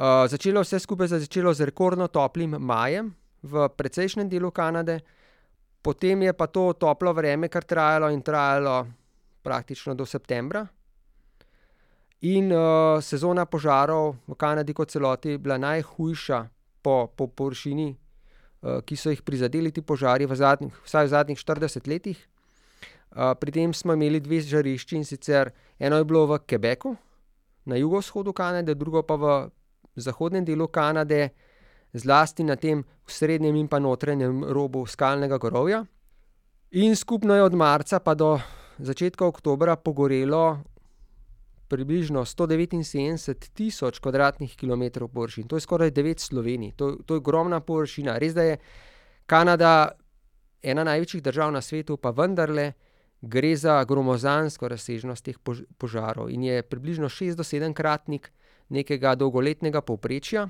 Uh, 0.00 0.24
začelo 0.26 0.62
vse 0.64 0.78
skupaj 0.80 1.10
začelo 1.12 1.52
z 1.54 1.68
rekordno 1.68 2.08
toplim 2.08 2.56
majem 2.58 3.12
v 3.42 3.68
precejšnjem 3.68 4.28
delu 4.28 4.50
Kanade, 4.50 5.00
potem 5.82 6.22
je 6.22 6.32
pa 6.32 6.46
to 6.46 6.72
toplo 6.72 7.12
vreme 7.12 7.48
kar 7.48 7.64
trajalo 7.64 8.10
in 8.10 8.22
trajalo 8.22 8.86
praktično 9.42 9.94
do 9.94 10.06
septembra. 10.06 10.66
In 12.20 12.52
uh, 12.52 13.00
sezona 13.00 13.46
požarov 13.46 14.16
v 14.28 14.36
Kanadi 14.36 14.76
kot 14.76 14.90
celoti 14.92 15.36
je 15.36 15.38
bila 15.38 15.56
najhujša 15.56 16.48
po, 16.82 17.08
po 17.16 17.28
površini, 17.28 17.88
uh, 17.94 18.80
ki 18.84 18.96
so 18.96 19.08
jih 19.08 19.22
prizadeli 19.24 19.72
ti 19.72 19.80
požari 19.80 20.28
v 20.28 20.36
zadnjih, 20.36 20.74
vsaj 20.84 21.08
v 21.08 21.10
zadnjih 21.16 21.38
40 21.40 21.88
letih 21.88 22.20
pri 23.10 23.50
tem 23.52 23.74
smo 23.74 23.92
imeli 23.92 24.20
dve 24.20 24.40
žarišči 24.40 24.96
in 24.96 25.04
sicer 25.04 25.50
eno 25.78 25.96
je 25.96 26.04
bilo 26.04 26.26
v 26.26 26.38
Quebecu, 26.46 26.96
na 27.64 27.76
jugovzhodu 27.76 28.32
Kanade, 28.32 28.74
drugo 28.74 29.02
pa 29.02 29.14
v 29.16 29.50
zahodnem 29.96 30.44
delu 30.44 30.68
Kanade, 30.68 31.30
zlasti 31.92 32.44
na 32.44 32.56
tem 32.56 32.84
srednjem 33.06 33.56
in 33.56 33.68
pa 33.68 33.78
notranjem 33.78 34.44
robu 34.44 34.86
skalnega 34.86 35.38
gorovja. 35.38 35.84
In 36.70 36.96
skupno 36.96 37.34
je 37.34 37.42
od 37.42 37.54
marca 37.54 37.98
pa 37.98 38.14
do 38.14 38.38
začetka 38.78 39.26
oktobra 39.26 39.76
pogorelo 39.76 40.62
približno 41.70 42.24
179 42.26 43.50
tisoč 43.54 44.02
kvadratnih 44.02 44.56
kilometrov 44.58 45.08
površin. 45.14 45.48
To 45.48 45.56
je 45.56 45.64
skoraj 45.64 45.94
9 45.94 46.18
Slovenij, 46.18 46.74
to, 46.76 46.96
to 47.06 47.14
je 47.14 47.22
ogromna 47.22 47.60
površina. 47.60 48.18
Res 48.18 48.34
da 48.34 48.42
je 48.42 48.58
Kanada 49.26 49.92
ena 50.62 50.84
največjih 50.84 51.22
držav 51.22 51.52
na 51.52 51.62
svetu, 51.62 51.96
pa 51.96 52.10
vendarle 52.10 52.72
gre 53.22 53.56
za 53.56 53.84
gromozansko 53.84 54.68
razsežnost 54.68 55.24
teh 55.24 55.36
požarov 55.78 56.30
in 56.30 56.42
je 56.44 56.62
približno 56.62 57.08
6 57.08 57.36
do 57.36 57.44
7 57.44 57.74
kratnik 57.74 58.32
nekega 58.68 59.14
dolgoletnega 59.14 59.80
povprečja. 59.80 60.48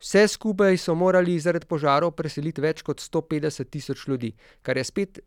Vse 0.00 0.28
skupaj 0.28 0.78
so 0.80 0.94
morali 0.94 1.36
zaradi 1.40 1.68
požarov 1.68 2.14
preseliti 2.16 2.62
več 2.64 2.80
kot 2.82 3.02
150 3.04 3.68
tisoč 3.68 4.06
ljudi, 4.08 4.32
kar 4.62 4.76
je 4.80 4.84
spet, 4.84 5.18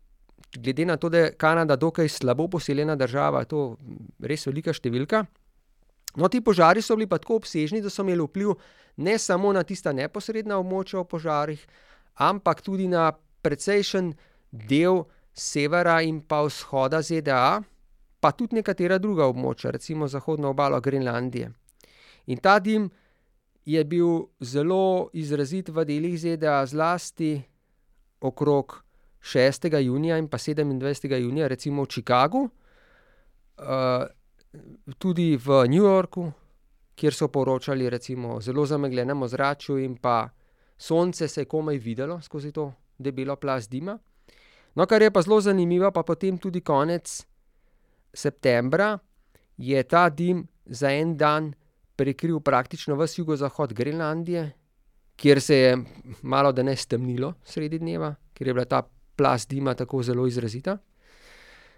glede 0.55 0.85
na 0.85 0.97
to, 0.97 1.09
da 1.09 1.17
je 1.17 1.31
Kanada 1.37 1.75
dokaj 1.75 2.09
slabo 2.09 2.47
poseljena 2.47 2.95
država, 2.95 3.43
to 3.45 3.77
res 4.19 4.45
velika 4.47 4.73
številka. 4.73 5.25
No, 6.15 6.29
ti 6.29 6.41
požari 6.41 6.81
so 6.81 6.95
bili 6.95 7.09
pa 7.09 7.17
tako 7.17 7.39
obsežni, 7.41 7.81
da 7.81 7.89
so 7.89 8.03
imeli 8.05 8.21
vpliv 8.21 8.53
ne 8.97 9.17
samo 9.17 9.53
na 9.53 9.63
tista 9.63 9.93
neposredna 9.93 10.59
območja 10.61 11.01
v 11.01 11.09
požarih, 11.09 11.61
ampak 12.21 12.61
tudi 12.61 12.87
na 12.87 13.11
precejšen 13.41 14.13
del 14.51 15.03
severa 15.33 16.01
in 16.05 16.21
pa 16.21 16.43
vzhoda 16.45 17.01
ZDA, 17.01 17.63
pa 18.21 18.31
tudi 18.31 18.59
nekatera 18.61 18.99
druga 19.01 19.25
območja, 19.25 19.73
recimo 19.73 20.07
zahodno 20.07 20.53
obalo 20.53 20.79
Grenlandije. 20.81 21.49
In 22.29 22.37
ta 22.37 22.59
dim 22.59 22.91
je 23.65 23.83
bil 23.83 24.29
zelo 24.39 25.09
izrazit 25.13 25.69
v 25.69 25.85
delih 25.87 26.15
ZDA, 26.19 26.61
zlasti 26.69 27.41
okrog 28.21 28.83
6. 29.23 29.79
junija 29.79 30.17
in 30.17 30.27
pa 30.27 30.37
27. 30.37 31.15
junija, 31.17 31.47
recimo 31.47 31.83
v 31.83 31.87
Chicagu, 31.87 32.43
uh, 32.43 34.05
tudi 34.97 35.37
v 35.37 35.63
New 35.69 35.83
Yorku, 35.83 36.31
kjer 36.95 37.13
so 37.13 37.27
poročali 37.27 37.87
o 37.87 38.41
zelo 38.41 38.65
zamegljenem 38.65 39.21
ozračju 39.21 39.77
in 39.77 39.95
pa 39.97 40.29
sonce 40.77 41.27
se 41.27 41.41
je 41.41 41.45
komaj 41.45 41.77
videlo 41.77 42.21
skozi 42.21 42.51
to 42.51 42.73
debelo 42.97 43.35
plast 43.35 43.71
dima. 43.71 43.97
No, 44.75 44.85
kar 44.85 45.01
je 45.01 45.11
pa 45.11 45.21
zelo 45.21 45.41
zanimivo, 45.41 45.91
pa 45.91 46.03
potem 46.03 46.37
tudi 46.37 46.61
konec 46.61 47.25
septembra 48.13 48.99
je 49.57 49.83
ta 49.83 50.09
dim 50.09 50.47
za 50.65 50.91
en 50.91 51.17
dan 51.17 51.53
prekril 51.95 52.39
praktično 52.39 52.95
vse 52.95 53.21
jugozahod 53.21 53.73
Grenlandije, 53.73 54.51
kjer 55.15 55.41
se 55.41 55.55
je 55.55 55.77
malo 56.21 56.51
da 56.51 56.63
ne 56.63 56.75
stemnilo 56.75 57.33
sredi 57.43 57.79
dneva, 57.79 58.15
ker 58.33 58.47
je 58.47 58.53
bila 58.53 58.65
ta 58.65 58.81
plast 59.15 59.49
dima 59.49 59.73
tako 59.73 60.03
zelo 60.03 60.27
izrazita. 60.27 60.77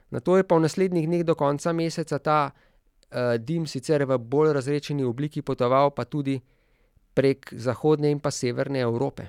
Na 0.10 0.20
to 0.20 0.38
je 0.38 0.44
pa 0.44 0.56
v 0.56 0.66
naslednjih 0.68 1.08
dneh 1.08 1.24
do 1.26 1.36
konca 1.36 1.74
meseca 1.74 2.20
ta 2.20 2.40
uh, 2.52 3.38
dim 3.40 3.66
sicer 3.68 4.06
v 4.06 4.18
bolj 4.18 4.54
razrečeni 4.54 5.04
obliki 5.04 5.42
potoval 5.42 5.92
pa 5.92 6.06
tudi 6.06 6.40
prek 7.14 7.54
zahodne 7.54 8.12
in 8.12 8.20
pa 8.20 8.32
severne 8.32 8.80
Evrope 8.80 9.28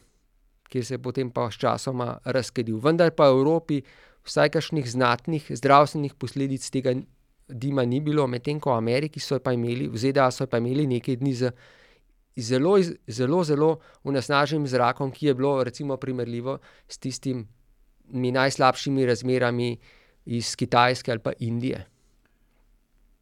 ki 0.69 0.83
se 0.83 0.95
je 0.95 1.03
potem 1.03 1.31
pa 1.31 1.51
sčasoma 1.51 2.19
razkedil. 2.25 2.79
Vendar 2.83 3.14
pa 3.14 3.31
v 3.31 3.38
Evropi 3.38 3.81
vsaj 4.27 4.51
kakšnih 4.57 4.87
znatnih 4.90 5.51
zdravstvenih 5.55 6.14
posledic 6.14 6.71
tega 6.71 6.95
dima 7.49 7.85
ni 7.87 8.01
bilo, 8.01 8.27
medtem 8.27 8.61
ko 8.61 8.75
v 8.75 8.83
Ameriki 8.83 9.23
so 9.23 9.38
pa 9.38 9.55
imeli, 9.55 9.87
v 9.88 9.97
ZDA 9.97 10.31
so 10.35 10.47
pa 10.51 10.59
imeli 10.59 10.87
nekaj 10.87 11.16
dni 11.23 11.35
z 11.35 11.53
zelo, 12.37 12.75
zelo, 13.07 13.45
zelo 13.45 13.71
unesnaženim 14.03 14.66
zrakom, 14.66 15.12
ki 15.14 15.31
je 15.31 15.35
bilo 15.35 15.62
recimo 15.64 15.97
primerljivo 15.97 16.59
s 16.88 16.99
tistimi 16.99 17.47
najslabšimi 18.12 19.07
razmerami 19.07 19.77
iz 20.27 20.57
Kitajske 20.57 21.11
ali 21.11 21.21
pa 21.21 21.33
Indije. 21.38 21.87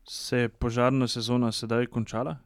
Se 0.09 0.39
je 0.39 0.49
požarna 0.49 1.09
sezona 1.09 1.53
sedaj 1.53 1.87
končala? 1.87 2.37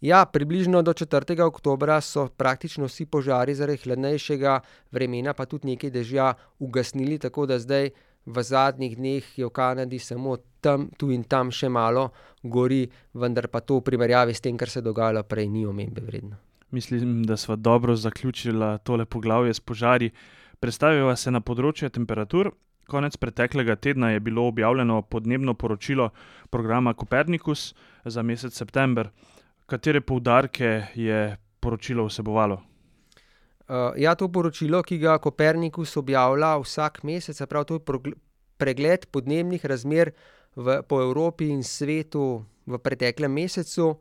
Ja, 0.00 0.24
približno 0.24 0.82
do 0.82 0.92
4. 0.92 1.40
oktobra 1.42 2.00
so 2.00 2.28
praktično 2.28 2.88
vsi 2.88 3.06
požari 3.06 3.54
zaradi 3.54 3.82
hladnejšega 3.84 4.60
vremena, 4.92 5.32
pa 5.32 5.46
tudi 5.46 5.68
nekaj 5.68 5.90
dežja, 5.90 6.34
ugasnili, 6.58 7.18
tako 7.18 7.46
da 7.46 7.58
zdaj 7.58 7.90
v 8.26 8.42
zadnjih 8.42 8.96
dneh 8.96 9.38
je 9.38 9.46
v 9.46 9.50
Kanadi 9.50 9.98
samo 9.98 10.36
tam, 10.60 10.88
tu 10.98 11.10
in 11.10 11.24
tam 11.24 11.50
še 11.50 11.68
malo 11.68 12.10
gori, 12.42 12.88
vendar 13.14 13.48
pa 13.48 13.60
to 13.60 13.80
v 13.80 13.86
primerjavi 13.90 14.34
s 14.34 14.40
tem, 14.40 14.56
kar 14.56 14.68
se 14.68 14.80
je 14.80 14.88
dogajalo 14.88 15.22
prej, 15.22 15.48
ni 15.48 15.66
omembe 15.66 16.00
vredno. 16.04 16.36
Mislim, 16.70 17.24
da 17.26 17.36
smo 17.36 17.56
dobro 17.56 17.96
zaključili 17.96 18.78
tole 18.84 19.04
poglavje 19.04 19.54
s 19.54 19.60
požari. 19.60 20.10
Predstaviva 20.60 21.14
se 21.16 21.30
na 21.32 21.40
področje 21.40 21.88
temperatur. 21.88 22.50
Konec 22.90 23.14
preteklega 23.16 23.78
tedna 23.80 24.10
je 24.12 24.20
bilo 24.20 24.42
objavljeno 24.50 24.98
podnebno 25.08 25.54
poročilo 25.56 26.10
programa 26.52 26.92
Copernicus 26.92 27.70
za 28.04 28.22
mesec 28.22 28.52
september. 28.52 29.08
Katere 29.64 30.02
poudarke 30.04 30.90
je 30.94 31.20
poročilo 31.64 32.04
vsebovalo? 32.08 32.58
Uh, 33.70 33.94
ja, 33.96 34.12
to 34.18 34.28
poročilo, 34.28 34.82
ki 34.82 34.98
ga 35.00 35.16
Kopernikus 35.22 35.96
objavlja 35.96 36.56
vsak 36.60 37.04
mesec, 37.08 37.40
pravi, 37.48 37.68
to 37.70 37.78
je 37.78 38.12
pregled 38.60 39.06
podnebnih 39.08 39.64
razmer 39.64 40.10
v, 40.58 40.82
po 40.84 41.00
Evropi 41.00 41.48
in 41.54 41.62
svetu 41.64 42.42
v 42.66 42.82
preteklem 42.82 43.32
mesecu, 43.32 43.94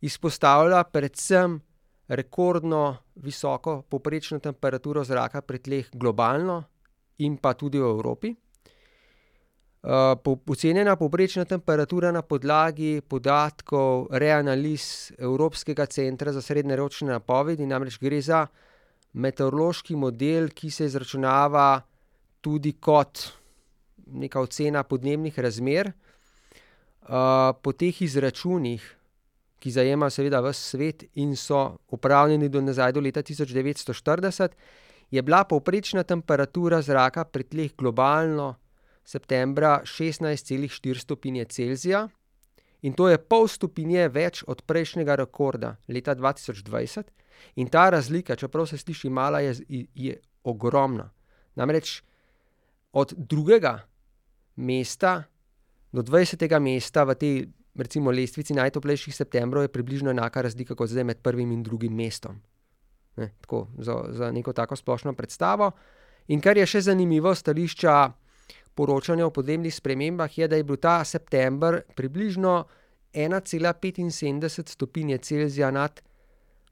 izpostavlja 0.00 0.86
predvsem 0.88 1.58
rekordno 2.08 2.96
visoko 3.14 3.82
povprečno 3.88 4.38
temperaturo 4.38 5.04
zraka 5.04 5.42
pri 5.42 5.58
tleh 5.58 5.90
globalno 5.92 6.62
in 7.18 7.36
pa 7.36 7.54
tudi 7.54 7.78
v 7.78 7.90
Evropi. 7.90 8.34
Uh, 9.82 10.14
ocenjena 10.46 10.94
povprečna 10.96 11.44
temperatura 11.44 12.12
na 12.12 12.22
podlagi 12.22 13.00
podatkov 13.02 14.06
reanaliz 14.10 15.12
Evropskega 15.18 15.86
centra 15.86 16.32
za 16.32 16.42
srednjeročne 16.42 17.10
napovedi, 17.10 17.66
namreč 17.66 17.98
gre 17.98 18.20
za 18.22 18.46
meteorološki 19.12 19.96
model, 19.96 20.48
ki 20.54 20.70
se 20.70 20.86
izračunava 20.86 21.82
tudi 22.40 22.76
kot 22.78 23.26
neka 24.06 24.40
ocena 24.40 24.82
podnebnih 24.82 25.38
razmer. 25.38 25.92
Uh, 27.02 27.50
po 27.62 27.72
teh 27.74 28.02
izračunih, 28.02 28.82
ki 29.62 29.70
zajemajo 29.70 30.10
seveda 30.10 30.40
vse 30.42 30.70
svet 30.74 31.04
in 31.22 31.36
so 31.38 31.76
upravljeni 31.94 32.48
do 32.48 32.60
nazaj 32.60 32.92
do 32.92 33.00
leta 33.00 33.22
1940, 33.22 34.56
je 35.10 35.22
bila 35.22 35.44
povprečna 35.44 36.02
temperatura 36.02 36.80
zraka 36.82 37.24
pri 37.24 37.44
tleh 37.44 37.76
globalno 37.78 38.54
septembra 39.04 39.82
16,4 39.84 40.98
stopinje 40.98 41.44
Celzija, 41.44 42.08
in 42.82 42.92
to 42.92 43.08
je 43.08 43.18
pol 43.18 43.46
stopinje 43.48 44.08
več 44.08 44.42
od 44.46 44.62
prejšnjega 44.66 45.16
rekorda 45.22 45.76
leta 45.88 46.14
2020. 46.18 47.10
In 47.56 47.68
ta 47.68 47.90
razlika, 47.90 48.36
čeprav 48.36 48.66
se 48.66 48.78
sliši 48.78 49.10
mala, 49.10 49.40
je, 49.40 49.54
je 49.94 50.18
ogromna. 50.44 51.10
Namreč 51.54 52.02
od 52.92 53.14
drugega 53.16 53.78
mesta 54.56 55.22
do 55.92 56.02
20. 56.02 56.60
mesta 56.60 57.04
v 57.04 57.14
tej, 57.14 57.34
recimo, 57.74 58.10
lestvici 58.10 58.54
najtoplejših 58.54 59.14
septembrov 59.16 59.62
je 59.62 59.72
približno 59.72 60.10
enaka 60.10 60.42
razlika 60.42 60.74
kot 60.74 60.90
zdaj 60.90 61.04
med 61.04 61.22
prvim 61.22 61.52
in 61.52 61.62
drugim 61.62 61.94
mestom. 61.94 62.40
Ne, 63.16 63.30
tako, 63.40 63.68
za, 63.78 64.04
za 64.10 64.30
neko 64.32 64.52
tako 64.52 64.76
splošno 64.76 65.12
predstavo. 65.12 65.70
In 66.28 66.40
kar 66.40 66.56
je 66.56 66.66
še 66.66 66.80
zanimivo, 66.88 67.34
stališča 67.34 68.12
poročanja 68.74 69.26
o 69.26 69.32
podnebnih 69.34 69.74
spremembah, 69.74 70.38
je, 70.38 70.48
da 70.48 70.56
je 70.56 70.64
bil 70.64 70.78
ta 70.80 71.02
september 71.04 71.82
približno 71.96 72.64
1,75 73.12 74.72
stopinje 74.72 75.18
Celzija 75.18 75.70
nad 75.70 76.00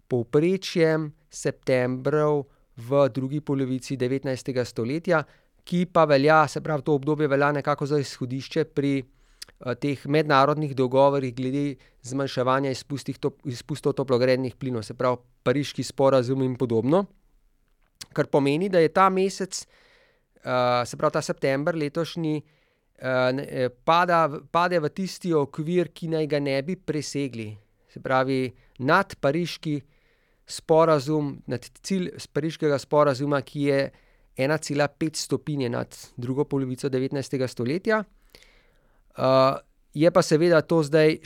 povprečjem 0.08 1.10
septembrov 1.30 2.46
v 2.76 3.08
drugi 3.12 3.40
polovici 3.40 3.96
19. 3.96 4.64
stoletja, 4.64 5.22
ki 5.64 5.84
pa 5.92 6.06
velja, 6.08 6.46
se 6.48 6.62
pravi, 6.64 6.82
to 6.82 6.94
obdobje 6.96 7.28
velja 7.28 7.52
nekako 7.52 7.86
za 7.86 7.98
izhodišče 8.00 8.64
pri 8.64 9.02
teh 9.80 10.06
mednarodnih 10.06 10.72
dogovorih 10.76 11.34
glede 11.36 11.76
zmanjševanja 12.02 12.70
izpustov 12.72 13.92
toplogrednih 13.92 14.56
plinov, 14.56 14.82
se 14.82 14.94
pravi, 14.94 15.20
pariški 15.44 15.84
sporazum 15.84 16.42
in 16.42 16.56
podobno. 16.56 17.04
Kar 18.16 18.26
pomeni, 18.26 18.68
da 18.68 18.80
je 18.80 18.88
ta 18.88 19.08
mesec 19.12 19.66
uh, 20.44 20.86
se 20.86 20.96
pravi 20.96 21.12
ta 21.12 21.22
september 21.22 21.76
letošnji, 21.76 22.42
uh, 22.42 23.68
pada, 23.84 24.28
pade 24.50 24.80
v 24.80 24.88
tisti 24.88 25.34
okvir, 25.34 25.92
ki 25.92 26.08
naj 26.08 26.26
ga 26.26 26.40
ne 26.40 26.56
bi 26.62 26.76
presegli. 26.76 27.50
Se 27.90 28.00
pravi, 28.00 28.50
nad 28.86 29.14
pariški 29.20 29.80
sporazum, 30.46 31.34
nad 31.46 31.66
cilj 31.82 32.10
pariškega 32.32 32.78
sporazuma, 32.78 33.42
ki 33.42 33.62
je 33.68 33.90
1,5 34.38 35.16
stopinje 35.16 35.68
nad 35.68 35.96
drugo 36.16 36.44
polovico 36.44 36.88
19. 36.88 37.46
stoletja. 37.46 38.04
Uh, 39.18 39.58
je 39.94 40.10
pa 40.10 40.22
seveda 40.22 40.60
to 40.62 40.82
zdaj 40.86 41.18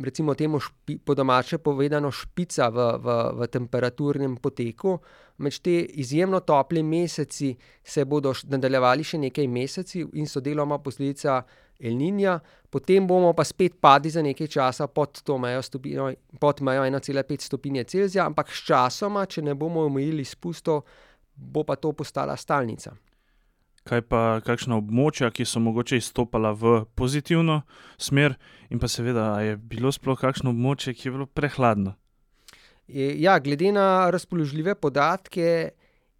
recimo 0.00 0.34
temu 0.34 0.60
špi, 0.60 0.98
po 0.98 1.14
domače 1.14 1.58
povedano, 1.58 2.10
špica 2.10 2.68
v, 2.68 2.78
v, 2.98 3.16
v 3.36 3.48
temperaturnem 3.48 4.36
poteku. 4.36 4.98
Med 5.38 5.58
te 5.62 5.82
izjemno 6.00 6.40
tople 6.40 6.82
meseci 6.82 7.52
se 7.84 8.04
bodo 8.04 8.32
nadaljevali 8.48 9.04
še 9.04 9.18
nekaj 9.18 9.48
meseci 9.48 10.04
in 10.14 10.26
so 10.26 10.40
deloma 10.40 10.78
posledica 10.78 11.42
El 11.82 11.96
Nina, 11.98 12.36
potem 12.70 13.06
bomo 13.06 13.32
pa 13.34 13.44
spet 13.44 13.80
padli 13.80 14.10
za 14.10 14.22
nekaj 14.22 14.46
časa 14.48 14.86
pod 14.86 15.22
to 15.26 15.38
mejo, 15.38 15.62
stopino, 15.62 16.12
pod 16.40 16.62
mejo 16.62 16.84
1,5 16.86 17.48
stopinje 17.48 17.84
Celzija, 17.84 18.26
ampak 18.26 18.52
sčasoma, 18.54 19.26
če 19.26 19.42
ne 19.42 19.56
bomo 19.58 19.88
omejili 19.88 20.24
spustov, 20.24 20.84
bo 21.34 21.64
pa 21.66 21.76
to 21.76 21.92
postala 21.92 22.36
stalnica. 22.36 22.94
Kaj 23.82 24.02
pa 24.06 24.20
kakšna 24.46 24.76
območja, 24.78 25.32
ki 25.34 25.44
so 25.48 25.58
mogoče 25.58 25.98
izstopala 25.98 26.52
v 26.54 26.84
pozitivno 26.94 27.62
smer, 27.98 28.36
in 28.70 28.78
pa 28.78 28.86
seveda, 28.86 29.40
je 29.42 29.56
bilo 29.56 29.90
sploh 29.90 30.18
kakšno 30.18 30.52
območje, 30.54 30.94
ki 30.94 31.08
je 31.08 31.14
bilo 31.16 31.26
prehladno? 31.26 31.96
Ja, 32.92 33.38
glede 33.42 33.72
na 33.74 34.10
razpoložljive 34.10 34.74
podatke, 34.74 35.72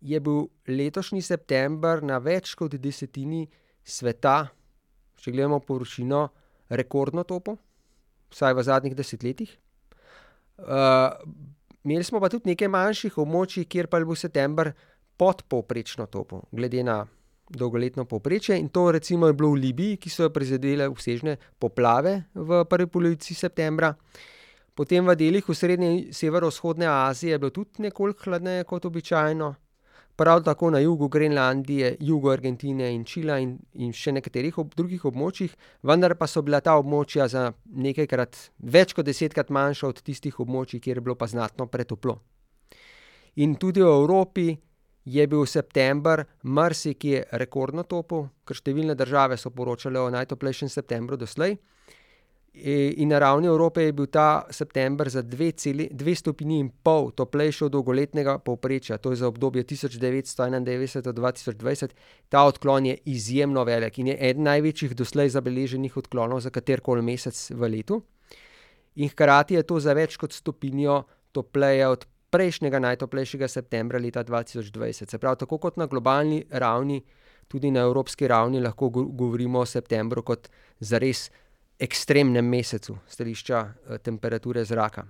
je 0.03 0.21
bil 0.21 0.47
letošnji 0.67 1.23
september 1.23 2.03
na 2.03 2.19
več 2.19 2.57
kot 2.59 2.75
desetini 2.75 3.45
sveta, 3.85 4.51
če 5.23 5.31
gledamo 5.31 5.61
površino, 5.63 6.27
rekordno 6.73 7.23
topo, 7.29 7.57
vsaj 8.33 8.57
v 8.57 8.65
zadnjih 8.67 8.97
desetletjih. 8.99 9.53
Uh, 10.63 11.15
imeli 11.85 12.05
smo 12.05 12.21
pa 12.23 12.31
tudi 12.33 12.51
nekaj 12.51 12.71
manjših 12.71 13.19
območij, 13.23 13.69
kjer 13.71 13.91
pa 13.91 14.01
je 14.01 14.09
bil 14.09 14.19
september 14.19 14.73
podpovprečno 15.21 16.07
topo, 16.11 16.43
glede 16.51 16.83
na 16.87 17.03
dolgoletno 17.59 18.05
povprečje. 18.05 18.59
In 18.59 18.69
to 18.69 18.91
recimo 18.93 19.27
je 19.27 19.33
bilo 19.33 19.53
v 19.53 19.63
Libiji, 19.63 19.97
ki 19.97 20.11
so 20.11 20.31
prizadele 20.31 20.89
obsežne 20.89 21.37
poplave 21.59 22.25
v 22.35 22.65
prvi 22.65 22.87
polovici 22.87 23.35
septembra. 23.35 23.95
Potem 24.75 25.05
v 25.05 25.17
delih 25.17 25.45
v 25.45 25.55
srednji 25.55 25.89
in 25.89 25.99
severovzhodne 26.17 26.89
Azije 26.89 27.37
je 27.37 27.39
bilo 27.39 27.51
tudi 27.51 27.83
nekoliko 27.85 28.31
hladneje 28.31 28.65
kot 28.65 28.85
običajno. 28.89 29.55
Prav 30.17 30.43
tako 30.45 30.71
na 30.71 30.79
jugu 30.79 31.09
Grenlandije, 31.09 31.97
jugu 32.01 32.31
Argentine 32.31 32.95
in 32.95 33.05
Čila 33.05 33.39
in, 33.39 33.57
in 33.75 33.93
še 33.93 34.13
nekaterih 34.13 34.59
ob, 34.59 34.75
drugih 34.77 35.05
območjih, 35.09 35.55
vendar 35.83 36.15
pa 36.21 36.29
so 36.29 36.43
bila 36.45 36.61
ta 36.61 36.77
območja 36.77 37.29
za 37.29 37.47
nekajkrat, 37.65 38.37
več 38.61 38.93
kot 38.93 39.09
desetkrat 39.09 39.49
manjša 39.49 39.89
od 39.89 40.03
tistih 40.05 40.37
območij, 40.41 40.81
kjer 40.85 41.01
je 41.01 41.05
bilo 41.07 41.17
pa 41.17 41.27
znatno 41.27 41.67
pretoplo. 41.67 42.19
In 43.41 43.57
tudi 43.57 43.81
v 43.81 43.89
Evropi 43.89 44.53
je 45.05 45.27
bil 45.27 45.47
september 45.47 46.25
marsikje 46.43 47.25
rekordno 47.33 47.83
topel, 47.83 48.29
ker 48.47 48.57
številne 48.57 48.95
države 48.95 49.39
so 49.39 49.51
poročale 49.51 50.01
o 50.01 50.11
najtoplejšem 50.15 50.71
septembru 50.71 51.19
doslej. 51.19 51.59
In 52.53 53.09
na 53.09 53.17
ravni 53.19 53.49
Evrope 53.49 53.81
je 53.81 53.93
bil 53.97 54.11
ta 54.13 54.45
september 54.53 55.09
za 55.09 55.23
dve, 55.25 55.55
celi, 55.57 55.87
dve 55.89 56.13
stopinji 56.15 56.59
in 56.61 56.69
pol 56.85 57.09
toplejši 57.17 57.65
od 57.65 57.73
dolgoletnega 57.73 58.35
povprečja, 58.45 58.99
to 59.01 59.15
je 59.15 59.23
za 59.23 59.31
obdobje 59.33 59.65
1991 59.65 61.01
do 61.01 61.13
2020. 61.17 61.97
Ta 62.29 62.45
odklon 62.45 62.87
je 62.87 62.99
izjemno 63.09 63.65
velik 63.65 63.99
in 63.99 64.13
je 64.13 64.19
eden 64.21 64.45
največjih 64.45 64.93
doslej 64.95 65.33
zabeleženih 65.33 65.97
odklonov 65.97 66.45
za 66.45 66.53
katerkoli 66.53 67.03
mesec 67.03 67.41
v 67.57 67.73
letu. 67.73 68.03
In 69.01 69.09
hkrati 69.09 69.57
je 69.57 69.63
to 69.65 69.81
za 69.81 69.97
več 69.97 70.21
kot 70.21 70.37
stopinjo 70.37 71.07
topleje 71.33 71.89
od 71.89 72.05
prejšnjega 72.33 72.81
najtoplejšega 72.81 73.49
septembra 73.49 74.01
leta 74.01 74.25
2020. 74.25 75.11
Se 75.11 75.19
pravi, 75.19 75.43
tako 75.45 75.59
kot 75.61 75.77
na 75.77 75.87
globalni 75.87 76.43
ravni, 76.51 77.03
tudi 77.49 77.71
na 77.71 77.85
evropski 77.85 78.29
ravni 78.29 78.61
lahko 78.61 78.89
govorimo 78.91 79.61
o 79.61 79.69
septembru 79.69 80.25
kot 80.25 80.49
zares 80.81 81.29
ekstremnem 81.83 82.47
mesecu, 82.49 82.97
stališča 83.09 83.61
uh, 83.61 83.99
temperature 83.99 84.65
zraka. 84.65 85.05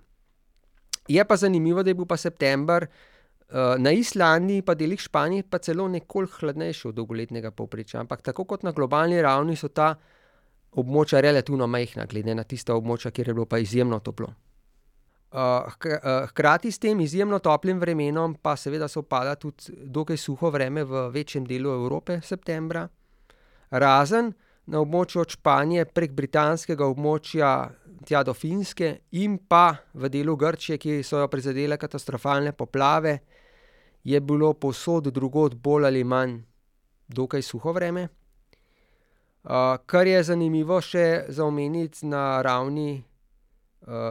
Je 1.09 1.25
pa 1.25 1.37
zanimivo, 1.37 1.83
da 1.83 1.91
je 1.91 1.95
bil 1.95 2.07
pa 2.07 2.17
september 2.17 2.87
uh, 2.87 3.75
na 3.79 3.93
Islandiji, 3.93 4.63
pa 4.63 4.75
delih 4.75 5.01
Španije, 5.01 5.45
pa 5.51 5.59
celo 5.59 5.89
nekoliko 5.89 6.41
hladnejši 6.41 6.89
od 6.89 6.95
dolgoletnega 6.95 7.51
povprečja. 7.51 8.01
Ampak 8.01 8.23
tako 8.23 8.45
kot 8.45 8.63
na 8.63 8.73
globalni 8.73 9.23
ravni 9.23 9.57
so 9.57 9.69
ta 9.69 9.95
območja 10.73 11.21
relativno 11.21 11.67
majhna, 11.67 12.07
glede 12.07 12.35
na 12.35 12.45
tista 12.49 12.75
območja, 12.75 13.11
kjer 13.11 13.29
je 13.29 13.35
bilo 13.35 13.47
pa 13.47 13.59
izjemno 13.59 14.01
toplo. 14.01 14.33
Hkrati 15.33 16.71
s 16.73 16.79
tem 16.79 17.01
izjemno 17.01 17.39
toplim 17.39 17.79
vremenom, 17.81 18.35
pa 18.35 18.57
seveda 18.57 18.89
se 18.89 18.99
opada 18.99 19.35
tudi 19.35 19.73
dokaj 19.85 20.17
suho 20.17 20.51
vreme 20.51 20.85
v 20.85 21.09
večjem 21.11 21.47
delu 21.49 21.73
Evrope, 21.73 22.21
septembra, 22.21 22.89
razen 23.71 24.33
na 24.67 24.81
območju 24.81 25.23
od 25.23 25.33
Španije 25.33 25.87
prek 25.89 26.13
britanskega 26.13 26.87
območja 26.87 27.53
tja 28.05 28.23
do 28.23 28.35
Finske 28.35 28.93
in 29.19 29.39
pa 29.49 29.77
v 29.95 30.11
delu 30.13 30.37
Grčije, 30.37 30.79
ki 30.79 31.03
so 31.03 31.23
jo 31.23 31.29
prizadele 31.29 31.79
katastrofalne 31.79 32.53
poplave, 32.53 33.19
je 34.05 34.21
bilo 34.21 34.53
povsod 34.55 35.13
drugod 35.15 35.55
bolj 35.55 35.87
ali 35.87 36.05
manj 36.05 36.41
dokaj 37.09 37.43
suho 37.43 37.73
vreme. 37.73 38.09
Uh, 39.43 39.77
kar 39.87 40.07
je 40.07 40.23
zanimivo 40.23 40.79
še 40.81 41.25
za 41.29 41.45
omeniti 41.45 42.07
na 42.07 42.43
ravni, 42.43 43.03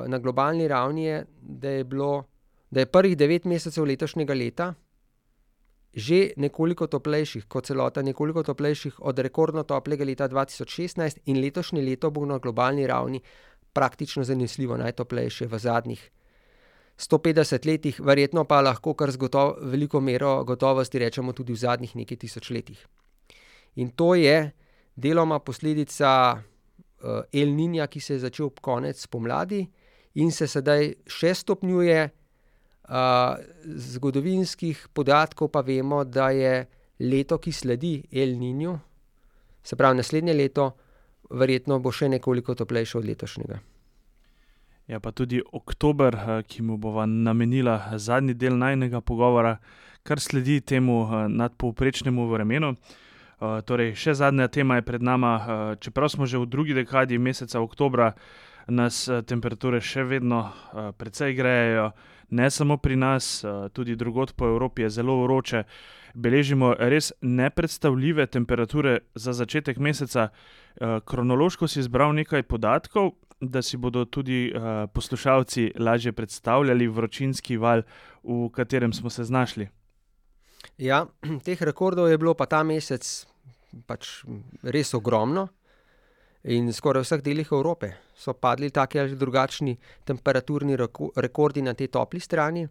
na 0.07 0.17
globalni 0.19 0.67
ravni, 0.67 1.03
je, 1.05 1.25
da 1.41 1.69
je 1.69 1.84
bilo, 1.84 2.23
da 2.71 2.79
je 2.79 2.86
prvih 2.86 3.17
devet 3.17 3.45
mesecev 3.45 3.86
letošnjega 3.86 4.34
leta 4.34 4.73
že 5.93 6.31
nekoliko 6.38 6.88
toplejših, 6.88 7.45
kot 7.51 7.65
celota, 7.67 8.01
nekoliko 8.01 8.43
toplejših 8.43 9.01
od 9.03 9.19
rekordno 9.19 9.63
toplega 9.63 10.05
leta 10.07 10.29
2016, 10.29 11.19
in 11.25 11.41
letošnje 11.43 11.81
leto 11.81 12.12
bo 12.12 12.25
na 12.25 12.38
globalni 12.38 12.88
ravni 12.88 13.21
praktično 13.73 14.23
zanesljivo 14.23 14.77
najtoplejše 14.77 15.47
v 15.47 15.60
zadnjih 15.60 16.12
150 16.97 17.65
letih, 17.67 17.99
verjetno 17.99 18.43
pa 18.45 18.62
lahko 18.62 18.93
kar 18.93 19.12
z 19.12 19.17
veliko 19.62 19.99
mero 19.99 20.43
gotovosti 20.43 20.99
rečemo 20.99 21.34
tudi 21.34 21.53
v 21.53 21.57
zadnjih 21.57 21.95
nekaj 21.95 22.17
tisočletjih. 22.17 22.88
In 23.75 23.89
to 23.89 24.15
je 24.15 24.51
deloma 24.95 25.39
posledica 25.39 26.41
El 27.34 27.56
Ninja, 27.56 27.88
ki 27.88 28.00
se 28.00 28.14
je 28.14 28.26
začel 28.26 28.52
konec 28.62 29.00
pomladi 29.08 29.64
in 30.22 30.32
se 30.32 30.48
sedaj 30.48 30.94
še 31.08 31.34
stopnjuje. 31.44 32.10
Uh, 32.92 33.38
zgodovinskih 33.64 34.90
podatkov 34.92 35.48
pa 35.54 35.62
vemo, 35.64 36.02
da 36.04 36.28
je 36.36 36.66
leto, 37.00 37.38
ki 37.40 37.52
sledi 37.56 38.02
El 38.12 38.36
Ninju, 38.36 38.74
se 39.64 39.78
pravi 39.80 40.02
naslednje 40.02 40.34
leto, 40.34 40.66
verjetno 41.32 41.80
bo 41.80 41.92
še 41.96 42.10
nekoliko 42.12 42.56
toplejše 42.58 42.98
od 43.00 43.08
letošnjega. 43.08 43.60
Ja, 44.92 45.00
pa 45.00 45.12
tudi 45.16 45.42
oktober, 45.54 46.16
eh, 46.16 46.44
ki 46.44 46.62
mu 46.62 46.78
bova 46.78 47.06
namenila 47.06 47.94
zadnji 47.96 48.34
del 48.34 48.58
najnega 48.58 49.02
pogovora, 49.02 49.58
kar 50.04 50.20
sledi 50.20 50.60
temu 50.62 51.04
eh, 51.06 51.28
nadpovprečnemu 51.30 52.28
vremenu. 52.28 52.76
Eh, 53.41 53.62
torej, 53.65 53.95
še 53.97 54.13
zadnja 54.13 54.45
tema 54.47 54.77
je 54.77 54.86
pred 54.86 55.01
nama, 55.01 55.32
čeprav 55.82 56.13
smo 56.13 56.30
že 56.30 56.38
v 56.38 56.45
drugi 56.45 56.77
dekadi 56.77 57.17
meseca 57.17 57.58
oktobra, 57.58 58.13
nas 58.69 59.10
temperature 59.25 59.82
še 59.82 60.06
vedno 60.06 60.54
precej 60.97 61.34
grejejo, 61.34 61.91
ne 62.30 62.47
samo 62.54 62.77
pri 62.77 62.95
nas, 62.95 63.41
tudi 63.73 63.97
drugot 63.97 64.36
po 64.38 64.45
Evropi 64.45 64.86
je 64.86 64.89
zelo 65.01 65.17
vroče. 65.23 65.63
Beležimo 66.13 66.75
res 66.77 67.12
nepredstavljive 67.21 68.27
temperature 68.27 68.99
za 69.15 69.34
začetek 69.34 69.82
meseca. 69.82 70.30
Kronološko 70.80 71.67
si 71.67 71.82
izbral 71.82 72.13
nekaj 72.13 72.45
podatkov, 72.45 73.17
da 73.41 73.62
si 73.62 73.77
bodo 73.77 74.06
tudi 74.06 74.54
uh, 74.54 74.88
poslušalci 74.93 75.71
lažje 75.80 76.12
predstavljali 76.12 76.88
vročinski 76.88 77.58
val, 77.58 77.82
v 78.23 78.49
katerem 78.54 78.93
smo 78.93 79.10
se 79.10 79.23
znašli. 79.23 79.67
Ja, 80.77 81.06
teh 81.45 81.62
rekordov 81.62 82.10
je 82.10 82.17
bilo 82.17 82.34
pa 82.34 82.45
ta 82.45 82.63
mesec 82.63 83.31
pač 83.86 84.23
res 84.63 84.93
ogromno. 84.93 85.47
In 86.49 86.71
skoraj 86.73 87.03
v 87.03 87.05
vseh 87.05 87.21
delih 87.21 87.51
Evrope 87.53 87.91
so 88.17 88.34
padli 88.34 88.71
taki 88.73 88.99
ali 88.99 89.15
drugačni 89.15 89.75
temperaturni 90.05 90.77
rekordi 91.15 91.62
na 91.62 91.73
tej 91.73 91.88
topli 91.88 92.19
strani. 92.19 92.67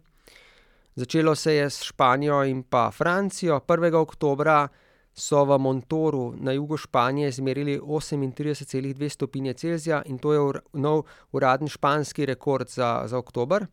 Začelo 0.95 1.35
se 1.35 1.53
je 1.53 1.69
s 1.69 1.83
Španijo 1.87 2.43
in 2.43 2.63
pa 2.63 2.91
Francijo 2.91 3.61
1. 3.67 3.95
oktobra 3.95 4.67
so 5.13 5.45
v 5.45 5.57
Montoru 5.57 6.33
na 6.37 6.51
jugu 6.51 6.77
Španije 6.77 7.29
izmerili 7.29 7.79
38,2 7.79 9.09
stopinje 9.09 9.53
Celzija 9.53 10.01
in 10.05 10.17
to 10.17 10.33
je 10.33 10.59
nov 10.73 11.03
uradni 11.31 11.69
španski 11.69 12.25
rekord 12.25 12.67
za, 12.69 13.03
za 13.05 13.17
oktober. 13.17 13.65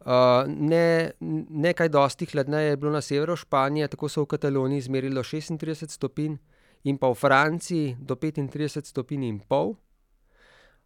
Uh, 0.00 0.48
ne, 0.48 1.12
nekaj 1.50 1.88
dosti 1.92 2.26
hladneje 2.26 2.70
je 2.70 2.76
bilo 2.76 2.92
na 2.92 3.00
severu 3.00 3.36
Španije, 3.36 3.88
tako 3.88 4.08
so 4.08 4.22
v 4.22 4.30
Kataloniji 4.32 4.78
izmerili 4.78 5.20
36 5.20 5.92
stopinj 5.92 6.38
in 6.84 6.96
pa 6.98 7.10
v 7.10 7.14
Franciji 7.14 7.96
do 8.00 8.14
35 8.14 8.88
stopinj 8.88 9.26
in 9.28 9.40
pol. 9.40 9.74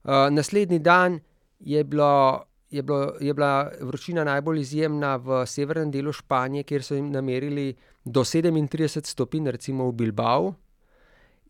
Uh, 0.05 0.27
naslednji 0.31 0.79
dan 0.79 1.21
je 1.61 1.85
bilo 1.85 2.43
je, 2.75 2.83
bilo, 2.83 3.15
je 3.21 3.35
bila 3.35 3.71
vročina 3.81 4.25
najbolj 4.25 4.61
izjemna 4.61 5.17
v 5.17 5.47
severnem 5.47 5.91
delu 5.91 6.13
Španije, 6.13 6.63
kjer 6.63 6.83
so 6.83 6.95
jim 6.95 7.13
namerili 7.13 7.75
do 8.05 8.25
37 8.25 9.07
stopinj, 9.07 9.51
recimo 9.51 9.87
v 9.89 9.93
Bilbao, 9.93 10.55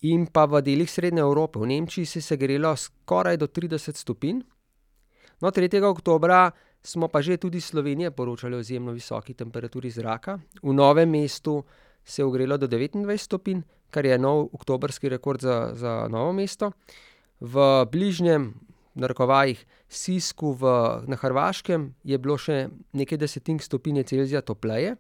in 0.03 0.27
pa 0.27 0.45
v 0.45 0.61
delih 0.63 0.91
Srednje 0.91 1.25
Evrope, 1.25 1.59
v 1.59 1.67
Nemčiji 1.67 2.07
se 2.07 2.19
je 2.19 2.23
segrelo 2.23 2.77
skoraj 2.77 3.37
do 3.37 3.47
30 3.47 3.97
stopinj. 3.97 4.43
No, 5.41 5.51
3. 5.51 5.83
oktober 5.83 6.31
smo 6.85 7.09
pa 7.09 7.23
že 7.23 7.37
tudi 7.37 7.61
Slovenije 7.61 8.11
poročali 8.11 8.57
o 8.57 8.61
izjemno 8.61 8.93
visoki 8.93 9.35
temperaturi 9.35 9.91
zraka. 9.91 10.39
V 10.63 10.73
novem 10.73 11.11
mestu 11.11 11.65
se 12.05 12.23
je 12.23 12.27
ogrelo 12.27 12.57
do 12.57 12.69
29 12.69 13.17
stopinj, 13.17 13.63
kar 13.91 14.07
je 14.07 14.19
nov 14.19 14.49
oktobrski 14.53 15.09
rekord 15.09 15.41
za, 15.41 15.71
za 15.73 16.09
novo 16.11 16.33
mesto. 16.33 16.73
V 17.41 17.87
bližnjem 17.93 18.53
narekovajih, 18.95 19.67
Sisku 19.89 20.53
v, 20.53 20.63
na 21.07 21.17
Hrvaškem 21.17 21.95
je 22.05 22.19
bilo 22.19 22.37
še 22.39 22.69
nekaj 22.93 23.19
desetink 23.19 23.63
stopinje 23.63 24.05
Celzija 24.05 24.43
topleje. 24.43 24.97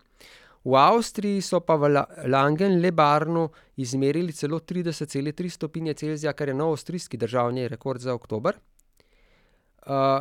V 0.64 0.76
Avstriji 0.80 1.42
so 1.44 1.60
pa 1.60 1.76
v 1.76 1.90
Langen 2.30 2.80
Lebarnu 2.80 3.50
izmerili 3.76 4.32
celo 4.32 4.62
30,3 4.64 5.50
stopinje 5.50 5.94
Celzija, 5.94 6.32
kar 6.32 6.48
je 6.48 6.56
nov 6.56 6.78
avstrijski 6.78 7.20
državni 7.20 7.68
rekord 7.68 8.00
za 8.00 8.14
oktober. 8.14 8.56